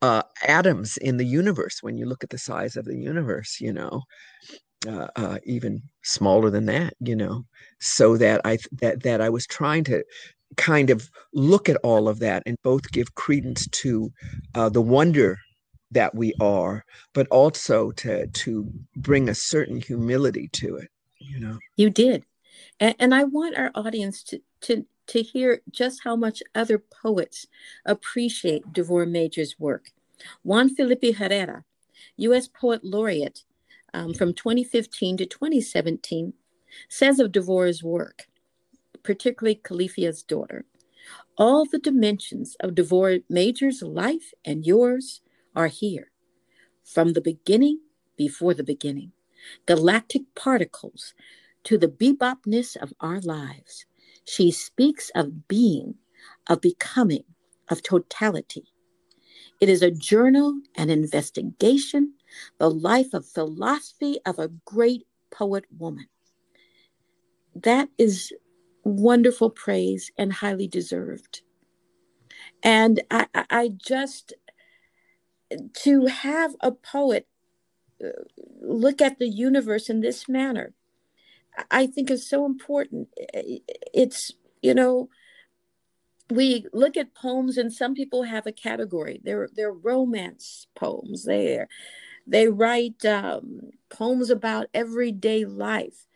uh, 0.00 0.22
atoms 0.48 0.96
in 0.96 1.16
the 1.16 1.24
universe 1.24 1.78
when 1.80 1.96
you 1.96 2.06
look 2.06 2.24
at 2.24 2.30
the 2.30 2.38
size 2.38 2.76
of 2.76 2.84
the 2.84 2.96
universe 2.96 3.58
you 3.60 3.72
know 3.72 4.02
uh, 4.86 5.08
uh, 5.16 5.38
even 5.44 5.82
smaller 6.02 6.50
than 6.50 6.66
that, 6.66 6.94
you 7.00 7.16
know, 7.16 7.44
so 7.80 8.16
that 8.16 8.40
I 8.44 8.58
that 8.72 9.02
that 9.02 9.20
I 9.20 9.28
was 9.28 9.46
trying 9.46 9.84
to 9.84 10.04
kind 10.56 10.90
of 10.90 11.10
look 11.32 11.68
at 11.68 11.76
all 11.78 12.08
of 12.08 12.18
that 12.18 12.42
and 12.46 12.56
both 12.62 12.90
give 12.90 13.14
credence 13.14 13.66
to 13.68 14.12
uh, 14.54 14.68
the 14.68 14.82
wonder 14.82 15.38
that 15.90 16.14
we 16.14 16.34
are, 16.40 16.84
but 17.12 17.26
also 17.28 17.90
to 17.92 18.26
to 18.26 18.70
bring 18.96 19.28
a 19.28 19.34
certain 19.34 19.80
humility 19.80 20.48
to 20.54 20.76
it. 20.76 20.88
You 21.18 21.40
know, 21.40 21.58
you 21.76 21.90
did, 21.90 22.24
and, 22.80 22.94
and 22.98 23.14
I 23.14 23.24
want 23.24 23.56
our 23.56 23.70
audience 23.74 24.22
to 24.24 24.40
to 24.62 24.86
to 25.08 25.22
hear 25.22 25.62
just 25.70 26.02
how 26.04 26.16
much 26.16 26.42
other 26.54 26.78
poets 26.78 27.46
appreciate 27.84 28.72
Devor 28.72 29.08
Major's 29.08 29.56
work. 29.58 29.90
Juan 30.44 30.74
Felipe 30.74 31.16
Herrera, 31.16 31.64
U.S. 32.16 32.48
Poet 32.48 32.84
Laureate, 32.84 33.42
um, 33.94 34.14
from 34.14 34.32
2015 34.32 35.18
to 35.18 35.26
2017 35.26 36.32
says 36.88 37.20
of 37.20 37.32
Devorah's 37.32 37.82
work, 37.82 38.26
particularly 39.02 39.56
Califia's 39.56 40.22
daughter, 40.22 40.64
all 41.36 41.64
the 41.64 41.78
dimensions 41.78 42.56
of 42.60 42.74
Devorah 42.74 43.22
Major's 43.28 43.82
life 43.82 44.32
and 44.44 44.64
yours 44.66 45.20
are 45.54 45.66
here. 45.66 46.10
From 46.84 47.12
the 47.12 47.20
beginning, 47.20 47.80
before 48.16 48.54
the 48.54 48.64
beginning, 48.64 49.12
galactic 49.66 50.22
particles 50.34 51.14
to 51.64 51.78
the 51.78 51.88
bebopness 51.88 52.76
of 52.76 52.92
our 53.00 53.20
lives. 53.20 53.86
She 54.24 54.50
speaks 54.50 55.10
of 55.14 55.48
being, 55.48 55.94
of 56.48 56.60
becoming, 56.60 57.24
of 57.68 57.82
totality. 57.82 58.72
It 59.60 59.68
is 59.68 59.82
a 59.82 59.90
journal 59.90 60.60
an 60.76 60.90
investigation 60.90 62.14
the 62.58 62.70
life 62.70 63.14
of 63.14 63.26
philosophy 63.26 64.18
of 64.26 64.38
a 64.38 64.48
great 64.64 65.06
poet 65.30 65.64
woman. 65.76 66.06
That 67.54 67.88
is 67.98 68.32
wonderful 68.84 69.50
praise 69.50 70.10
and 70.16 70.32
highly 70.32 70.68
deserved. 70.68 71.42
And 72.62 73.02
I, 73.10 73.26
I 73.34 73.68
just, 73.76 74.34
to 75.74 76.06
have 76.06 76.54
a 76.60 76.72
poet 76.72 77.26
uh, 78.02 78.08
look 78.60 79.00
at 79.00 79.18
the 79.18 79.28
universe 79.28 79.88
in 79.90 80.00
this 80.00 80.28
manner, 80.28 80.72
I 81.70 81.86
think 81.86 82.10
is 82.10 82.28
so 82.28 82.46
important. 82.46 83.08
It's, 83.14 84.32
you 84.62 84.74
know, 84.74 85.08
we 86.30 86.66
look 86.72 86.96
at 86.96 87.14
poems 87.14 87.58
and 87.58 87.72
some 87.72 87.94
people 87.94 88.22
have 88.22 88.46
a 88.46 88.52
category. 88.52 89.20
They're, 89.22 89.48
they're 89.54 89.72
romance 89.72 90.66
poems. 90.74 91.24
They're 91.24 91.68
they 92.26 92.48
write 92.48 93.04
um, 93.04 93.70
poems 93.90 94.30
about 94.30 94.68
everyday 94.72 95.44
life. 95.44 96.06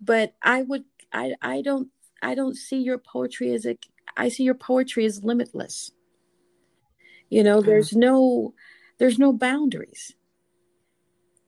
But 0.00 0.34
I 0.42 0.62
would, 0.62 0.84
I, 1.12 1.34
I 1.40 1.62
don't, 1.62 1.88
I 2.22 2.34
don't 2.34 2.56
see 2.56 2.78
your 2.78 2.98
poetry 2.98 3.52
as 3.54 3.66
a, 3.66 3.78
I 4.16 4.28
see 4.28 4.44
your 4.44 4.54
poetry 4.54 5.04
as 5.04 5.24
limitless. 5.24 5.92
You 7.30 7.42
know, 7.42 7.58
mm-hmm. 7.58 7.68
there's 7.68 7.92
no, 7.94 8.54
there's 8.98 9.18
no 9.18 9.32
boundaries. 9.32 10.14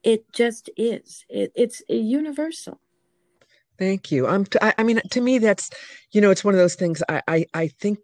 It 0.03 0.33
just 0.33 0.71
is. 0.77 1.25
It, 1.29 1.53
it's 1.55 1.83
universal. 1.89 2.81
Thank 3.79 4.11
you. 4.11 4.27
I'm. 4.27 4.47
I 4.63 4.83
mean, 4.85 5.01
to 5.11 5.21
me, 5.21 5.39
that's, 5.39 5.69
you 6.11 6.21
know, 6.23 6.31
it's 6.31 6.45
one 6.45 6.55
of 6.55 6.59
those 6.59 6.77
things. 6.77 7.03
I, 7.09 7.23
I, 7.29 7.47
I 7.53 7.69
think 7.69 7.99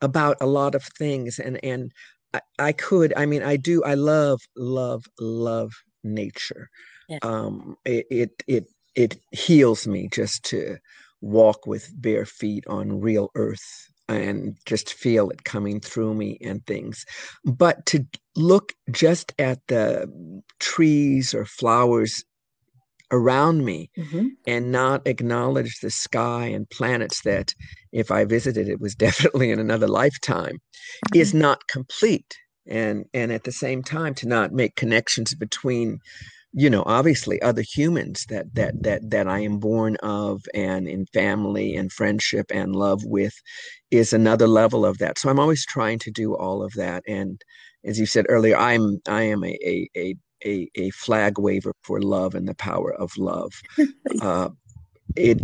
about 0.00 0.36
a 0.40 0.46
lot 0.46 0.74
of 0.76 0.84
things, 0.84 1.40
and 1.40 1.58
and 1.64 1.92
I, 2.34 2.40
I 2.58 2.72
could, 2.72 3.14
I 3.16 3.26
mean, 3.26 3.42
I 3.42 3.56
do, 3.56 3.82
I 3.84 3.94
love, 3.94 4.40
love, 4.56 5.04
love 5.20 5.72
nature. 6.02 6.68
Yeah. 7.08 7.18
Um, 7.22 7.76
it, 7.84 8.06
it, 8.10 8.42
it, 8.46 8.66
it 8.94 9.20
heals 9.30 9.86
me 9.86 10.08
just 10.10 10.44
to 10.46 10.78
walk 11.20 11.66
with 11.66 11.90
bare 11.94 12.26
feet 12.26 12.66
on 12.66 13.00
real 13.00 13.30
earth 13.34 13.88
and 14.08 14.56
just 14.66 14.92
feel 14.92 15.30
it 15.30 15.44
coming 15.44 15.80
through 15.80 16.14
me 16.14 16.36
and 16.42 16.66
things. 16.66 17.06
But 17.44 17.86
to 17.86 18.04
look 18.36 18.72
just 18.90 19.32
at 19.38 19.60
the 19.68 20.10
trees 20.58 21.34
or 21.34 21.44
flowers 21.44 22.24
around 23.10 23.64
me 23.64 23.90
mm-hmm. 23.96 24.28
and 24.46 24.72
not 24.72 25.06
acknowledge 25.06 25.80
the 25.80 25.90
sky 25.90 26.46
and 26.46 26.68
planets 26.70 27.22
that 27.22 27.54
if 27.92 28.10
I 28.10 28.24
visited 28.24 28.68
it 28.68 28.80
was 28.80 28.94
definitely 29.06 29.50
in 29.50 29.58
another 29.58 29.88
lifetime 29.88 30.54
mm-hmm. 30.54 31.20
is 31.20 31.34
not 31.34 31.66
complete 31.68 32.36
and 32.66 33.04
and 33.12 33.32
at 33.32 33.44
the 33.44 33.52
same 33.52 33.82
time 33.82 34.14
to 34.14 34.28
not 34.28 34.52
make 34.52 34.76
connections 34.76 35.34
between 35.34 35.98
you 36.54 36.70
know 36.70 36.82
obviously 36.86 37.40
other 37.42 37.62
humans 37.62 38.24
that 38.28 38.46
that 38.54 38.82
that 38.82 39.10
that 39.10 39.28
I 39.28 39.40
am 39.40 39.58
born 39.58 39.96
of 40.02 40.42
and 40.54 40.88
in 40.88 41.04
family 41.06 41.74
and 41.74 41.92
friendship 41.92 42.46
and 42.50 42.74
love 42.74 43.02
with 43.04 43.34
is 43.90 44.12
another 44.12 44.46
level 44.46 44.86
of 44.86 44.98
that 44.98 45.18
so 45.18 45.28
I'm 45.28 45.40
always 45.40 45.66
trying 45.66 45.98
to 46.00 46.10
do 46.10 46.34
all 46.34 46.62
of 46.62 46.72
that 46.74 47.02
and 47.06 47.40
as 47.84 47.98
you 47.98 48.06
said 48.06 48.26
earlier 48.28 48.56
I'm 48.56 49.00
I 49.06 49.24
am 49.24 49.44
a 49.44 49.58
a, 49.64 49.88
a 49.96 50.14
a, 50.44 50.68
a 50.76 50.90
flag 50.90 51.38
waver 51.38 51.72
for 51.82 52.00
love 52.00 52.34
and 52.34 52.48
the 52.48 52.54
power 52.54 52.92
of 52.94 53.12
love. 53.18 53.52
Uh, 54.22 54.50
it 55.16 55.40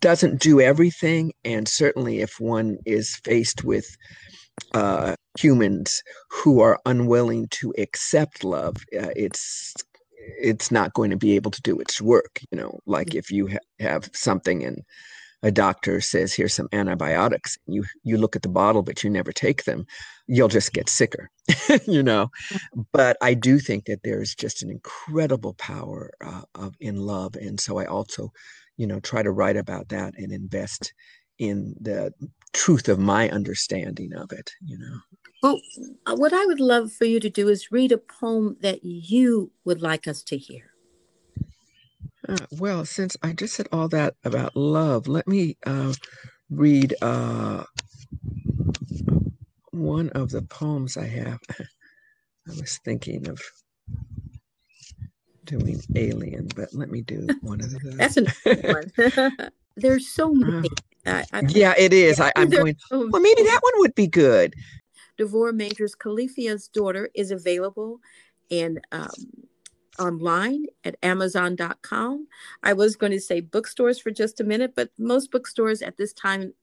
doesn't 0.00 0.40
do 0.40 0.60
everything, 0.60 1.32
and 1.44 1.68
certainly 1.68 2.20
if 2.20 2.40
one 2.40 2.78
is 2.86 3.16
faced 3.24 3.64
with 3.64 3.86
uh, 4.74 5.14
humans 5.38 6.02
who 6.30 6.60
are 6.60 6.78
unwilling 6.86 7.48
to 7.50 7.74
accept 7.78 8.44
love, 8.44 8.76
uh, 8.98 9.10
it's 9.16 9.74
it's 10.40 10.70
not 10.70 10.92
going 10.92 11.10
to 11.10 11.16
be 11.16 11.36
able 11.36 11.50
to 11.50 11.62
do 11.62 11.78
its 11.78 12.00
work. 12.00 12.40
You 12.50 12.58
know, 12.58 12.78
like 12.86 13.14
if 13.14 13.30
you 13.30 13.48
ha- 13.48 13.58
have 13.80 14.10
something 14.12 14.64
and 14.64 14.82
a 15.42 15.50
doctor 15.50 16.00
says, 16.00 16.34
"Here's 16.34 16.54
some 16.54 16.68
antibiotics," 16.72 17.58
you 17.66 17.84
you 18.02 18.16
look 18.16 18.36
at 18.36 18.42
the 18.42 18.48
bottle, 18.48 18.82
but 18.82 19.04
you 19.04 19.10
never 19.10 19.32
take 19.32 19.64
them, 19.64 19.86
you'll 20.26 20.48
just 20.48 20.72
get 20.72 20.88
sicker. 20.88 21.30
you 21.86 22.02
know, 22.02 22.30
but 22.92 23.16
I 23.22 23.34
do 23.34 23.58
think 23.58 23.86
that 23.86 24.02
there's 24.02 24.34
just 24.34 24.62
an 24.62 24.70
incredible 24.70 25.54
power 25.54 26.10
uh, 26.24 26.42
of 26.54 26.74
in 26.80 26.96
love, 26.96 27.36
and 27.36 27.60
so 27.60 27.78
I 27.78 27.86
also, 27.86 28.32
you 28.76 28.86
know, 28.86 29.00
try 29.00 29.22
to 29.22 29.30
write 29.30 29.56
about 29.56 29.88
that 29.88 30.14
and 30.16 30.32
invest 30.32 30.92
in 31.38 31.74
the 31.80 32.12
truth 32.52 32.88
of 32.88 32.98
my 32.98 33.28
understanding 33.30 34.12
of 34.14 34.32
it. 34.32 34.52
You 34.64 34.78
know. 34.78 34.98
Well, 35.42 35.60
uh, 36.06 36.16
what 36.16 36.32
I 36.32 36.44
would 36.46 36.60
love 36.60 36.92
for 36.92 37.04
you 37.04 37.20
to 37.20 37.30
do 37.30 37.48
is 37.48 37.70
read 37.70 37.92
a 37.92 37.98
poem 37.98 38.56
that 38.60 38.80
you 38.82 39.52
would 39.64 39.80
like 39.80 40.08
us 40.08 40.22
to 40.24 40.36
hear. 40.36 40.72
Uh, 42.28 42.36
well, 42.52 42.84
since 42.84 43.16
I 43.22 43.32
just 43.32 43.54
said 43.54 43.68
all 43.72 43.88
that 43.88 44.14
about 44.24 44.54
love, 44.54 45.08
let 45.08 45.26
me 45.26 45.56
uh, 45.64 45.94
read 46.50 46.94
uh, 47.00 47.64
one 49.70 50.10
of 50.10 50.30
the 50.30 50.42
poems 50.42 50.96
I 50.96 51.06
have. 51.06 51.40
I 51.50 52.52
was 52.60 52.78
thinking 52.84 53.28
of 53.28 53.40
doing 55.44 55.80
Alien, 55.96 56.48
but 56.54 56.74
let 56.74 56.90
me 56.90 57.00
do 57.00 57.26
one 57.40 57.60
of 57.60 57.70
those. 57.70 57.96
That's 57.96 58.16
an 58.18 58.26
one. 58.44 58.92
There's 59.76 60.08
so 60.08 60.32
many. 60.32 60.68
Uh, 61.06 61.22
yeah, 61.48 61.74
it 61.78 61.94
is. 61.94 62.20
I, 62.20 62.32
am 62.36 62.50
going, 62.50 62.76
well, 62.90 63.22
maybe 63.22 63.42
that 63.42 63.60
one 63.62 63.72
would 63.76 63.94
be 63.94 64.06
good. 64.06 64.54
Devorah 65.18 65.54
Major's 65.54 65.94
Califia's 65.94 66.68
Daughter 66.68 67.08
is 67.14 67.30
available 67.30 68.00
And 68.50 68.80
um, 68.92 69.10
online 69.98 70.66
at 70.84 70.96
amazon.com. 71.02 72.28
I 72.62 72.72
was 72.72 72.96
going 72.96 73.12
to 73.12 73.20
say 73.20 73.40
bookstores 73.40 73.98
for 73.98 74.10
just 74.10 74.40
a 74.40 74.44
minute, 74.44 74.74
but 74.74 74.90
most 74.98 75.30
bookstores 75.30 75.82
at 75.82 75.96
this 75.96 76.12
time, 76.12 76.54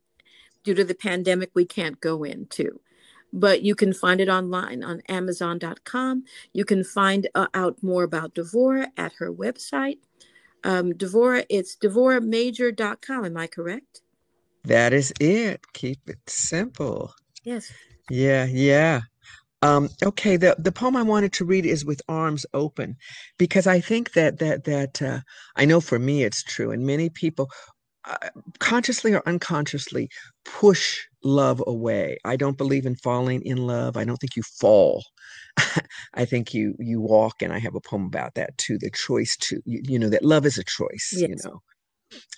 due 0.64 0.74
to 0.74 0.84
the 0.84 0.96
pandemic, 0.96 1.52
we 1.54 1.66
can't 1.66 2.00
go 2.00 2.24
into. 2.24 2.80
But 3.34 3.64
you 3.64 3.76
can 3.76 3.94
find 3.94 4.22
it 4.22 4.30
online 4.30 4.84
on 4.84 5.02
amazon.com. 5.10 6.24
You 6.54 6.66
can 6.66 6.84
find 6.84 7.28
uh, 7.36 7.48
out 7.54 7.82
more 7.84 8.04
about 8.04 8.36
Devorah 8.36 8.88
at 8.98 9.14
her 9.14 9.32
website. 9.32 9.98
Um, 10.64 10.94
Devorah, 10.94 11.46
it's 11.50 11.76
devorahmajor.com. 11.76 13.26
Am 13.26 13.38
I 13.38 13.48
correct? 13.48 14.02
That 14.64 14.94
is 14.94 15.14
it. 15.20 15.62
Keep 15.74 16.10
it 16.10 16.28
simple. 16.28 17.14
Yes. 17.44 17.72
Yeah, 18.10 18.46
yeah. 18.46 19.02
Um, 19.66 19.90
okay, 20.06 20.38
the 20.38 20.56
the 20.60 20.72
poem 20.72 20.96
I 20.96 21.04
wanted 21.04 21.34
to 21.34 21.46
read 21.46 21.66
is 21.66 21.86
with 21.86 22.02
arms 22.08 22.46
open, 22.54 22.98
because 23.40 23.68
I 23.68 23.80
think 23.82 24.14
that 24.14 24.40
that 24.40 24.66
that 24.66 25.02
uh, 25.02 25.22
I 25.56 25.66
know 25.66 25.82
for 25.82 26.00
me 26.00 26.24
it's 26.24 26.44
true, 26.44 26.72
and 26.72 26.86
many 26.86 27.10
people, 27.10 27.50
uh, 28.06 28.30
consciously 28.60 29.14
or 29.16 29.24
unconsciously, 29.28 30.10
push 30.46 31.00
love 31.24 31.64
away. 31.68 32.18
I 32.26 32.36
don't 32.38 32.60
believe 32.60 32.86
in 32.86 32.96
falling 32.98 33.42
in 33.44 33.58
love. 33.58 33.98
I 33.98 34.06
don't 34.06 34.18
think 34.18 34.36
you 34.38 34.44
fall. 34.44 35.04
I 36.16 36.26
think 36.26 36.54
you 36.54 36.76
you 36.80 37.02
walk, 37.02 37.42
and 37.42 37.54
I 37.54 37.60
have 37.60 37.76
a 37.76 37.82
poem 37.82 38.06
about 38.06 38.36
that 38.36 38.58
too. 38.60 38.78
The 38.80 38.92
choice 38.92 39.38
to 39.50 39.62
you, 39.66 39.82
you 39.86 40.00
know 40.00 40.10
that 40.10 40.26
love 40.26 40.46
is 40.46 40.60
a 40.60 40.66
choice. 40.66 41.10
Yes. 41.14 41.30
You 41.30 41.38
know, 41.44 41.62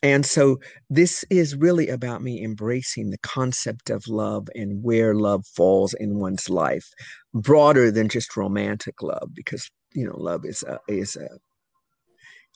and 0.03 0.25
so 0.25 0.59
this 0.89 1.25
is 1.29 1.55
really 1.55 1.87
about 1.89 2.21
me 2.21 2.43
embracing 2.43 3.09
the 3.09 3.17
concept 3.19 3.89
of 3.89 4.07
love 4.07 4.47
and 4.55 4.83
where 4.83 5.15
love 5.15 5.45
falls 5.47 5.93
in 5.95 6.19
one's 6.19 6.49
life, 6.49 6.87
broader 7.33 7.91
than 7.91 8.09
just 8.09 8.37
romantic 8.37 9.01
love, 9.01 9.29
because 9.33 9.69
you 9.93 10.05
know 10.05 10.17
love 10.17 10.45
is 10.45 10.63
a 10.63 10.79
is 10.87 11.15
a 11.15 11.27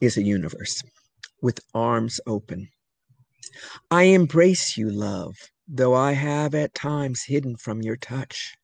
is 0.01 0.17
a 0.17 0.23
universe 0.23 0.81
with 1.41 1.59
arms 1.73 2.19
open. 2.27 2.69
I 3.89 4.03
embrace 4.03 4.77
you, 4.77 4.89
love, 4.89 5.35
though 5.67 5.93
I 5.93 6.13
have 6.13 6.55
at 6.55 6.73
times 6.73 7.23
hidden 7.23 7.57
from 7.57 7.81
your 7.81 7.97
touch, 7.97 8.55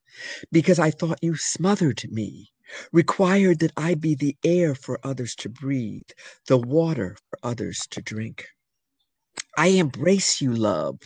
because 0.51 0.79
I 0.79 0.91
thought 0.91 1.19
you 1.21 1.35
smothered 1.35 2.03
me 2.09 2.51
required 2.91 3.59
that 3.59 3.73
I 3.77 3.95
be 3.95 4.15
the 4.15 4.37
air 4.43 4.75
for 4.75 4.99
others 5.03 5.35
to 5.37 5.49
breathe, 5.49 6.09
the 6.47 6.57
water 6.57 7.17
for 7.29 7.39
others 7.43 7.79
to 7.91 8.01
drink. 8.01 8.45
I 9.57 9.67
embrace 9.67 10.39
you, 10.39 10.53
love, 10.53 10.99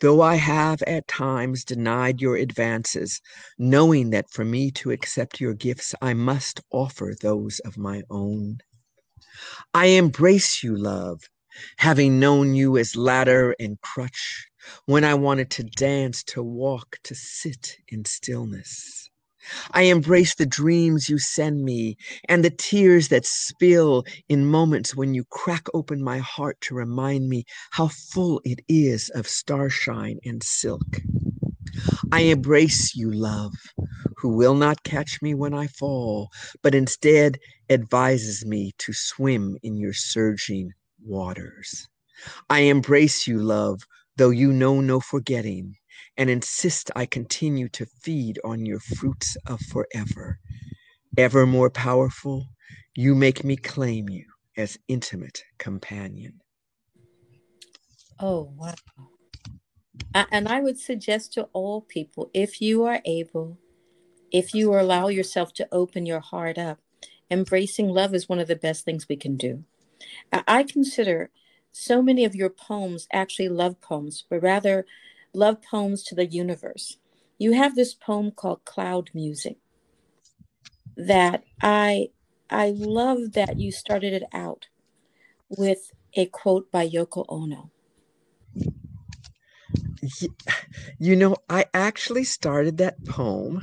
though 0.00 0.20
I 0.20 0.34
have 0.34 0.82
at 0.82 1.08
times 1.08 1.64
denied 1.64 2.20
your 2.20 2.36
advances, 2.36 3.22
knowing 3.58 4.10
that 4.10 4.30
for 4.30 4.44
me 4.44 4.70
to 4.72 4.90
accept 4.90 5.40
your 5.40 5.54
gifts, 5.54 5.94
I 6.02 6.12
must 6.12 6.60
offer 6.70 7.14
those 7.18 7.58
of 7.60 7.78
my 7.78 8.02
own. 8.10 8.58
I 9.72 9.86
embrace 9.86 10.62
you, 10.62 10.76
love, 10.76 11.22
having 11.78 12.20
known 12.20 12.54
you 12.54 12.76
as 12.76 12.96
ladder 12.96 13.54
and 13.58 13.80
crutch, 13.80 14.48
when 14.84 15.04
I 15.04 15.14
wanted 15.14 15.50
to 15.52 15.62
dance, 15.64 16.22
to 16.24 16.42
walk, 16.42 16.98
to 17.04 17.14
sit 17.14 17.78
in 17.88 18.04
stillness. 18.04 19.08
I 19.72 19.82
embrace 19.82 20.34
the 20.34 20.46
dreams 20.46 21.08
you 21.08 21.18
send 21.18 21.64
me 21.64 21.96
and 22.28 22.44
the 22.44 22.50
tears 22.50 23.08
that 23.08 23.26
spill 23.26 24.04
in 24.28 24.46
moments 24.46 24.96
when 24.96 25.14
you 25.14 25.24
crack 25.24 25.66
open 25.74 26.02
my 26.02 26.18
heart 26.18 26.60
to 26.62 26.74
remind 26.74 27.28
me 27.28 27.44
how 27.70 27.88
full 27.88 28.40
it 28.44 28.60
is 28.68 29.10
of 29.10 29.28
starshine 29.28 30.18
and 30.24 30.42
silk. 30.42 31.00
I 32.12 32.20
embrace 32.20 32.94
you, 32.94 33.12
love, 33.12 33.52
who 34.16 34.30
will 34.30 34.54
not 34.54 34.82
catch 34.82 35.20
me 35.22 35.34
when 35.34 35.54
I 35.54 35.66
fall, 35.66 36.30
but 36.62 36.74
instead 36.74 37.38
advises 37.68 38.44
me 38.46 38.72
to 38.78 38.92
swim 38.92 39.56
in 39.62 39.76
your 39.76 39.92
surging 39.92 40.72
waters. 41.04 41.88
I 42.48 42.60
embrace 42.60 43.26
you, 43.26 43.38
love, 43.40 43.82
though 44.16 44.30
you 44.30 44.52
know 44.52 44.80
no 44.80 45.00
forgetting 45.00 45.76
and 46.16 46.30
insist 46.30 46.90
I 46.96 47.06
continue 47.06 47.68
to 47.70 47.86
feed 47.86 48.38
on 48.44 48.66
your 48.66 48.80
fruits 48.80 49.36
of 49.46 49.60
forever. 49.60 50.38
Ever 51.18 51.46
more 51.46 51.70
powerful, 51.70 52.46
you 52.94 53.14
make 53.14 53.44
me 53.44 53.56
claim 53.56 54.08
you 54.08 54.24
as 54.56 54.78
intimate 54.88 55.42
companion. 55.58 56.40
Oh, 58.18 58.52
wow. 58.56 58.74
And 60.14 60.48
I 60.48 60.60
would 60.60 60.78
suggest 60.78 61.34
to 61.34 61.48
all 61.52 61.82
people 61.82 62.30
if 62.32 62.62
you 62.62 62.84
are 62.84 63.00
able, 63.04 63.58
if 64.32 64.54
you 64.54 64.72
allow 64.74 65.08
yourself 65.08 65.52
to 65.54 65.68
open 65.70 66.06
your 66.06 66.20
heart 66.20 66.56
up, 66.56 66.78
embracing 67.30 67.88
love 67.88 68.14
is 68.14 68.28
one 68.28 68.38
of 68.38 68.48
the 68.48 68.56
best 68.56 68.84
things 68.84 69.06
we 69.08 69.16
can 69.16 69.36
do. 69.36 69.64
I 70.32 70.62
consider 70.62 71.30
so 71.72 72.00
many 72.02 72.24
of 72.24 72.34
your 72.34 72.48
poems 72.48 73.06
actually 73.12 73.50
love 73.50 73.80
poems, 73.80 74.24
but 74.30 74.42
rather 74.42 74.86
love 75.36 75.62
poems 75.62 76.02
to 76.04 76.14
the 76.14 76.26
universe. 76.26 76.96
You 77.38 77.52
have 77.52 77.76
this 77.76 77.94
poem 77.94 78.30
called 78.30 78.64
Cloud 78.64 79.10
Music 79.14 79.58
that 80.96 81.44
I 81.62 82.08
I 82.48 82.70
love 82.70 83.32
that 83.32 83.58
you 83.58 83.70
started 83.70 84.12
it 84.12 84.22
out 84.32 84.68
with 85.48 85.92
a 86.14 86.26
quote 86.26 86.70
by 86.70 86.88
Yoko 86.88 87.24
Ono. 87.28 87.70
You 90.98 91.16
know, 91.16 91.36
I 91.50 91.66
actually 91.74 92.24
started 92.24 92.78
that 92.78 93.04
poem 93.04 93.62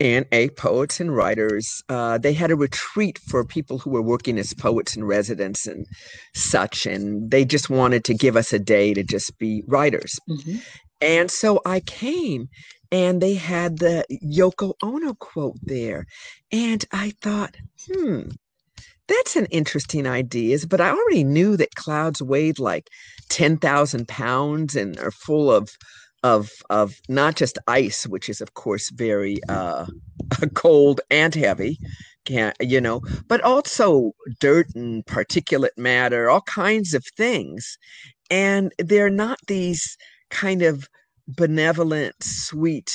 in 0.00 0.26
a 0.32 0.48
poets 0.50 1.00
and 1.00 1.14
writers. 1.14 1.82
Uh, 1.88 2.18
they 2.18 2.32
had 2.32 2.50
a 2.50 2.56
retreat 2.56 3.18
for 3.18 3.44
people 3.44 3.78
who 3.78 3.90
were 3.90 4.02
working 4.02 4.38
as 4.38 4.54
poets 4.54 4.96
and 4.96 5.06
residents 5.06 5.66
and 5.66 5.86
such, 6.34 6.86
and 6.86 7.30
they 7.30 7.44
just 7.44 7.70
wanted 7.70 8.04
to 8.04 8.14
give 8.14 8.36
us 8.36 8.52
a 8.52 8.58
day 8.58 8.94
to 8.94 9.04
just 9.04 9.38
be 9.38 9.62
writers. 9.66 10.18
Mm-hmm. 10.28 10.56
And 11.04 11.30
so 11.30 11.60
I 11.66 11.80
came 11.80 12.48
and 12.90 13.20
they 13.20 13.34
had 13.34 13.78
the 13.78 14.06
Yoko 14.24 14.72
Ono 14.82 15.12
quote 15.12 15.58
there. 15.62 16.06
And 16.50 16.82
I 16.92 17.12
thought, 17.20 17.56
hmm, 17.86 18.22
that's 19.06 19.36
an 19.36 19.44
interesting 19.46 20.06
idea. 20.06 20.58
But 20.66 20.80
I 20.80 20.90
already 20.90 21.22
knew 21.22 21.58
that 21.58 21.74
clouds 21.74 22.22
weighed 22.22 22.58
like 22.58 22.88
10,000 23.28 24.08
pounds 24.08 24.76
and 24.76 24.98
are 24.98 25.10
full 25.10 25.52
of 25.52 25.70
of 26.22 26.50
of 26.70 26.94
not 27.06 27.36
just 27.36 27.58
ice, 27.68 28.06
which 28.06 28.30
is 28.30 28.40
of 28.40 28.54
course 28.54 28.88
very 28.88 29.36
uh, 29.50 29.84
cold 30.54 31.02
and 31.10 31.34
heavy, 31.34 31.76
can 32.24 32.54
you 32.60 32.80
know, 32.80 33.02
but 33.28 33.42
also 33.42 34.12
dirt 34.40 34.68
and 34.74 35.04
particulate 35.04 35.76
matter, 35.76 36.30
all 36.30 36.40
kinds 36.40 36.94
of 36.94 37.04
things, 37.14 37.76
and 38.30 38.72
they're 38.78 39.10
not 39.10 39.38
these 39.48 39.98
kind 40.34 40.62
of 40.62 40.88
benevolent, 41.26 42.14
sweet 42.20 42.90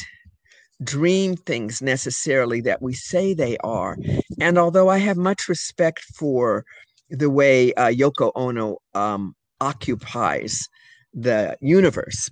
dream 0.83 1.35
things 1.35 1.81
necessarily 1.81 2.61
that 2.61 2.81
we 2.81 2.93
say 2.93 3.33
they 3.33 3.57
are. 3.63 3.97
And 4.39 4.57
although 4.57 4.89
I 4.89 4.97
have 4.99 5.17
much 5.17 5.49
respect 5.49 6.01
for 6.15 6.65
the 7.09 7.29
way 7.29 7.73
uh, 7.73 7.87
Yoko 7.87 8.31
Ono 8.35 8.77
um, 8.93 9.35
occupies 9.59 10.67
the 11.13 11.57
universe, 11.61 12.29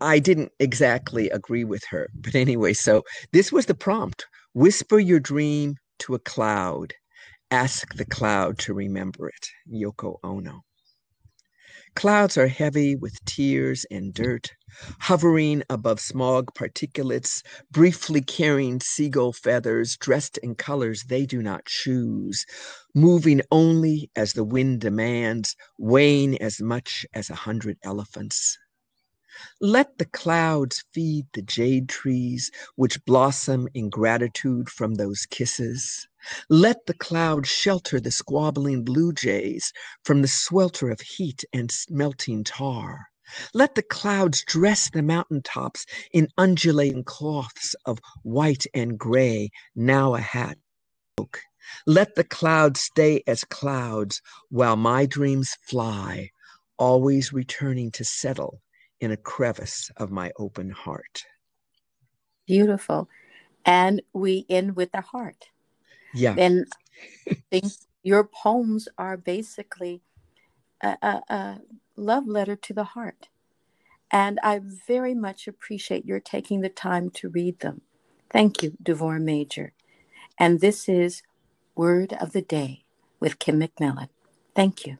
I 0.00 0.18
didn't 0.18 0.52
exactly 0.60 1.30
agree 1.30 1.64
with 1.64 1.84
her. 1.90 2.08
But 2.14 2.34
anyway, 2.34 2.74
so 2.74 3.02
this 3.32 3.50
was 3.50 3.66
the 3.66 3.74
prompt 3.74 4.26
whisper 4.52 4.98
your 4.98 5.20
dream 5.20 5.76
to 6.00 6.14
a 6.14 6.18
cloud, 6.18 6.92
ask 7.50 7.94
the 7.94 8.04
cloud 8.04 8.58
to 8.58 8.74
remember 8.74 9.28
it. 9.28 9.46
Yoko 9.72 10.16
Ono. 10.22 10.62
Clouds 11.96 12.38
are 12.38 12.48
heavy 12.48 12.96
with 12.96 13.24
tears 13.24 13.86
and 13.90 14.14
dirt, 14.14 14.52
hovering 15.00 15.64
above 15.70 16.00
smog 16.00 16.54
particulates, 16.54 17.42
briefly 17.72 18.20
carrying 18.22 18.80
seagull 18.80 19.32
feathers 19.32 19.96
dressed 19.96 20.38
in 20.38 20.56
colors 20.56 21.04
they 21.04 21.26
do 21.26 21.42
not 21.42 21.66
choose, 21.66 22.46
moving 22.94 23.42
only 23.50 24.10
as 24.16 24.34
the 24.34 24.44
wind 24.44 24.80
demands, 24.82 25.56
weighing 25.78 26.40
as 26.40 26.60
much 26.62 27.06
as 27.14 27.30
a 27.30 27.36
hundred 27.36 27.78
elephants. 27.82 28.58
Let 29.60 29.98
the 29.98 30.06
clouds 30.06 30.84
feed 30.94 31.26
the 31.32 31.42
jade 31.42 31.88
trees, 31.88 32.52
which 32.76 33.04
blossom 33.06 33.68
in 33.74 33.90
gratitude 33.90 34.70
from 34.70 34.96
those 34.96 35.26
kisses. 35.26 36.08
Let 36.48 36.86
the 36.86 36.94
clouds 36.94 37.48
shelter 37.48 38.00
the 38.00 38.10
squabbling 38.10 38.84
blue 38.84 39.12
jays 39.12 39.72
from 40.04 40.22
the 40.22 40.28
swelter 40.28 40.90
of 40.90 41.00
heat 41.00 41.44
and 41.52 41.72
melting 41.88 42.44
tar. 42.44 43.06
Let 43.52 43.74
the 43.74 43.82
clouds 43.82 44.44
dress 44.44 44.88
the 44.90 45.02
mountain 45.02 45.42
tops 45.42 45.84
in 46.12 46.28
undulating 46.38 47.04
cloths 47.04 47.74
of 47.84 47.98
white 48.22 48.66
and 48.72 48.98
gray, 48.98 49.50
now 49.74 50.14
a 50.14 50.20
hat. 50.20 50.58
Let 51.86 52.14
the 52.14 52.24
clouds 52.24 52.80
stay 52.80 53.22
as 53.26 53.42
clouds 53.44 54.22
while 54.48 54.76
my 54.76 55.06
dreams 55.06 55.56
fly, 55.62 56.30
always 56.78 57.32
returning 57.32 57.90
to 57.92 58.04
settle 58.04 58.60
in 59.00 59.10
a 59.10 59.16
crevice 59.16 59.90
of 59.96 60.10
my 60.10 60.30
open 60.38 60.70
heart. 60.70 61.24
Beautiful. 62.46 63.08
And 63.64 64.02
we 64.12 64.46
end 64.48 64.76
with 64.76 64.92
the 64.92 65.00
heart. 65.00 65.48
Yeah. 66.16 66.34
And 66.38 66.66
think 67.50 67.72
your 68.02 68.24
poems 68.24 68.88
are 68.98 69.16
basically 69.16 70.02
a, 70.82 70.96
a, 71.02 71.22
a 71.28 71.60
love 71.96 72.26
letter 72.26 72.56
to 72.56 72.72
the 72.72 72.84
heart. 72.84 73.28
And 74.10 74.38
I 74.42 74.60
very 74.86 75.14
much 75.14 75.48
appreciate 75.48 76.04
your 76.04 76.20
taking 76.20 76.60
the 76.60 76.68
time 76.68 77.10
to 77.10 77.28
read 77.28 77.60
them. 77.60 77.82
Thank 78.30 78.62
you, 78.62 78.76
Devorah 78.82 79.22
Major. 79.22 79.72
And 80.38 80.60
this 80.60 80.88
is 80.88 81.22
Word 81.74 82.12
of 82.20 82.32
the 82.32 82.42
Day 82.42 82.84
with 83.18 83.38
Kim 83.38 83.60
McMillan. 83.60 84.08
Thank 84.54 84.86
you. 84.86 84.98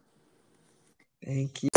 Thank 1.24 1.62
you. 1.62 1.68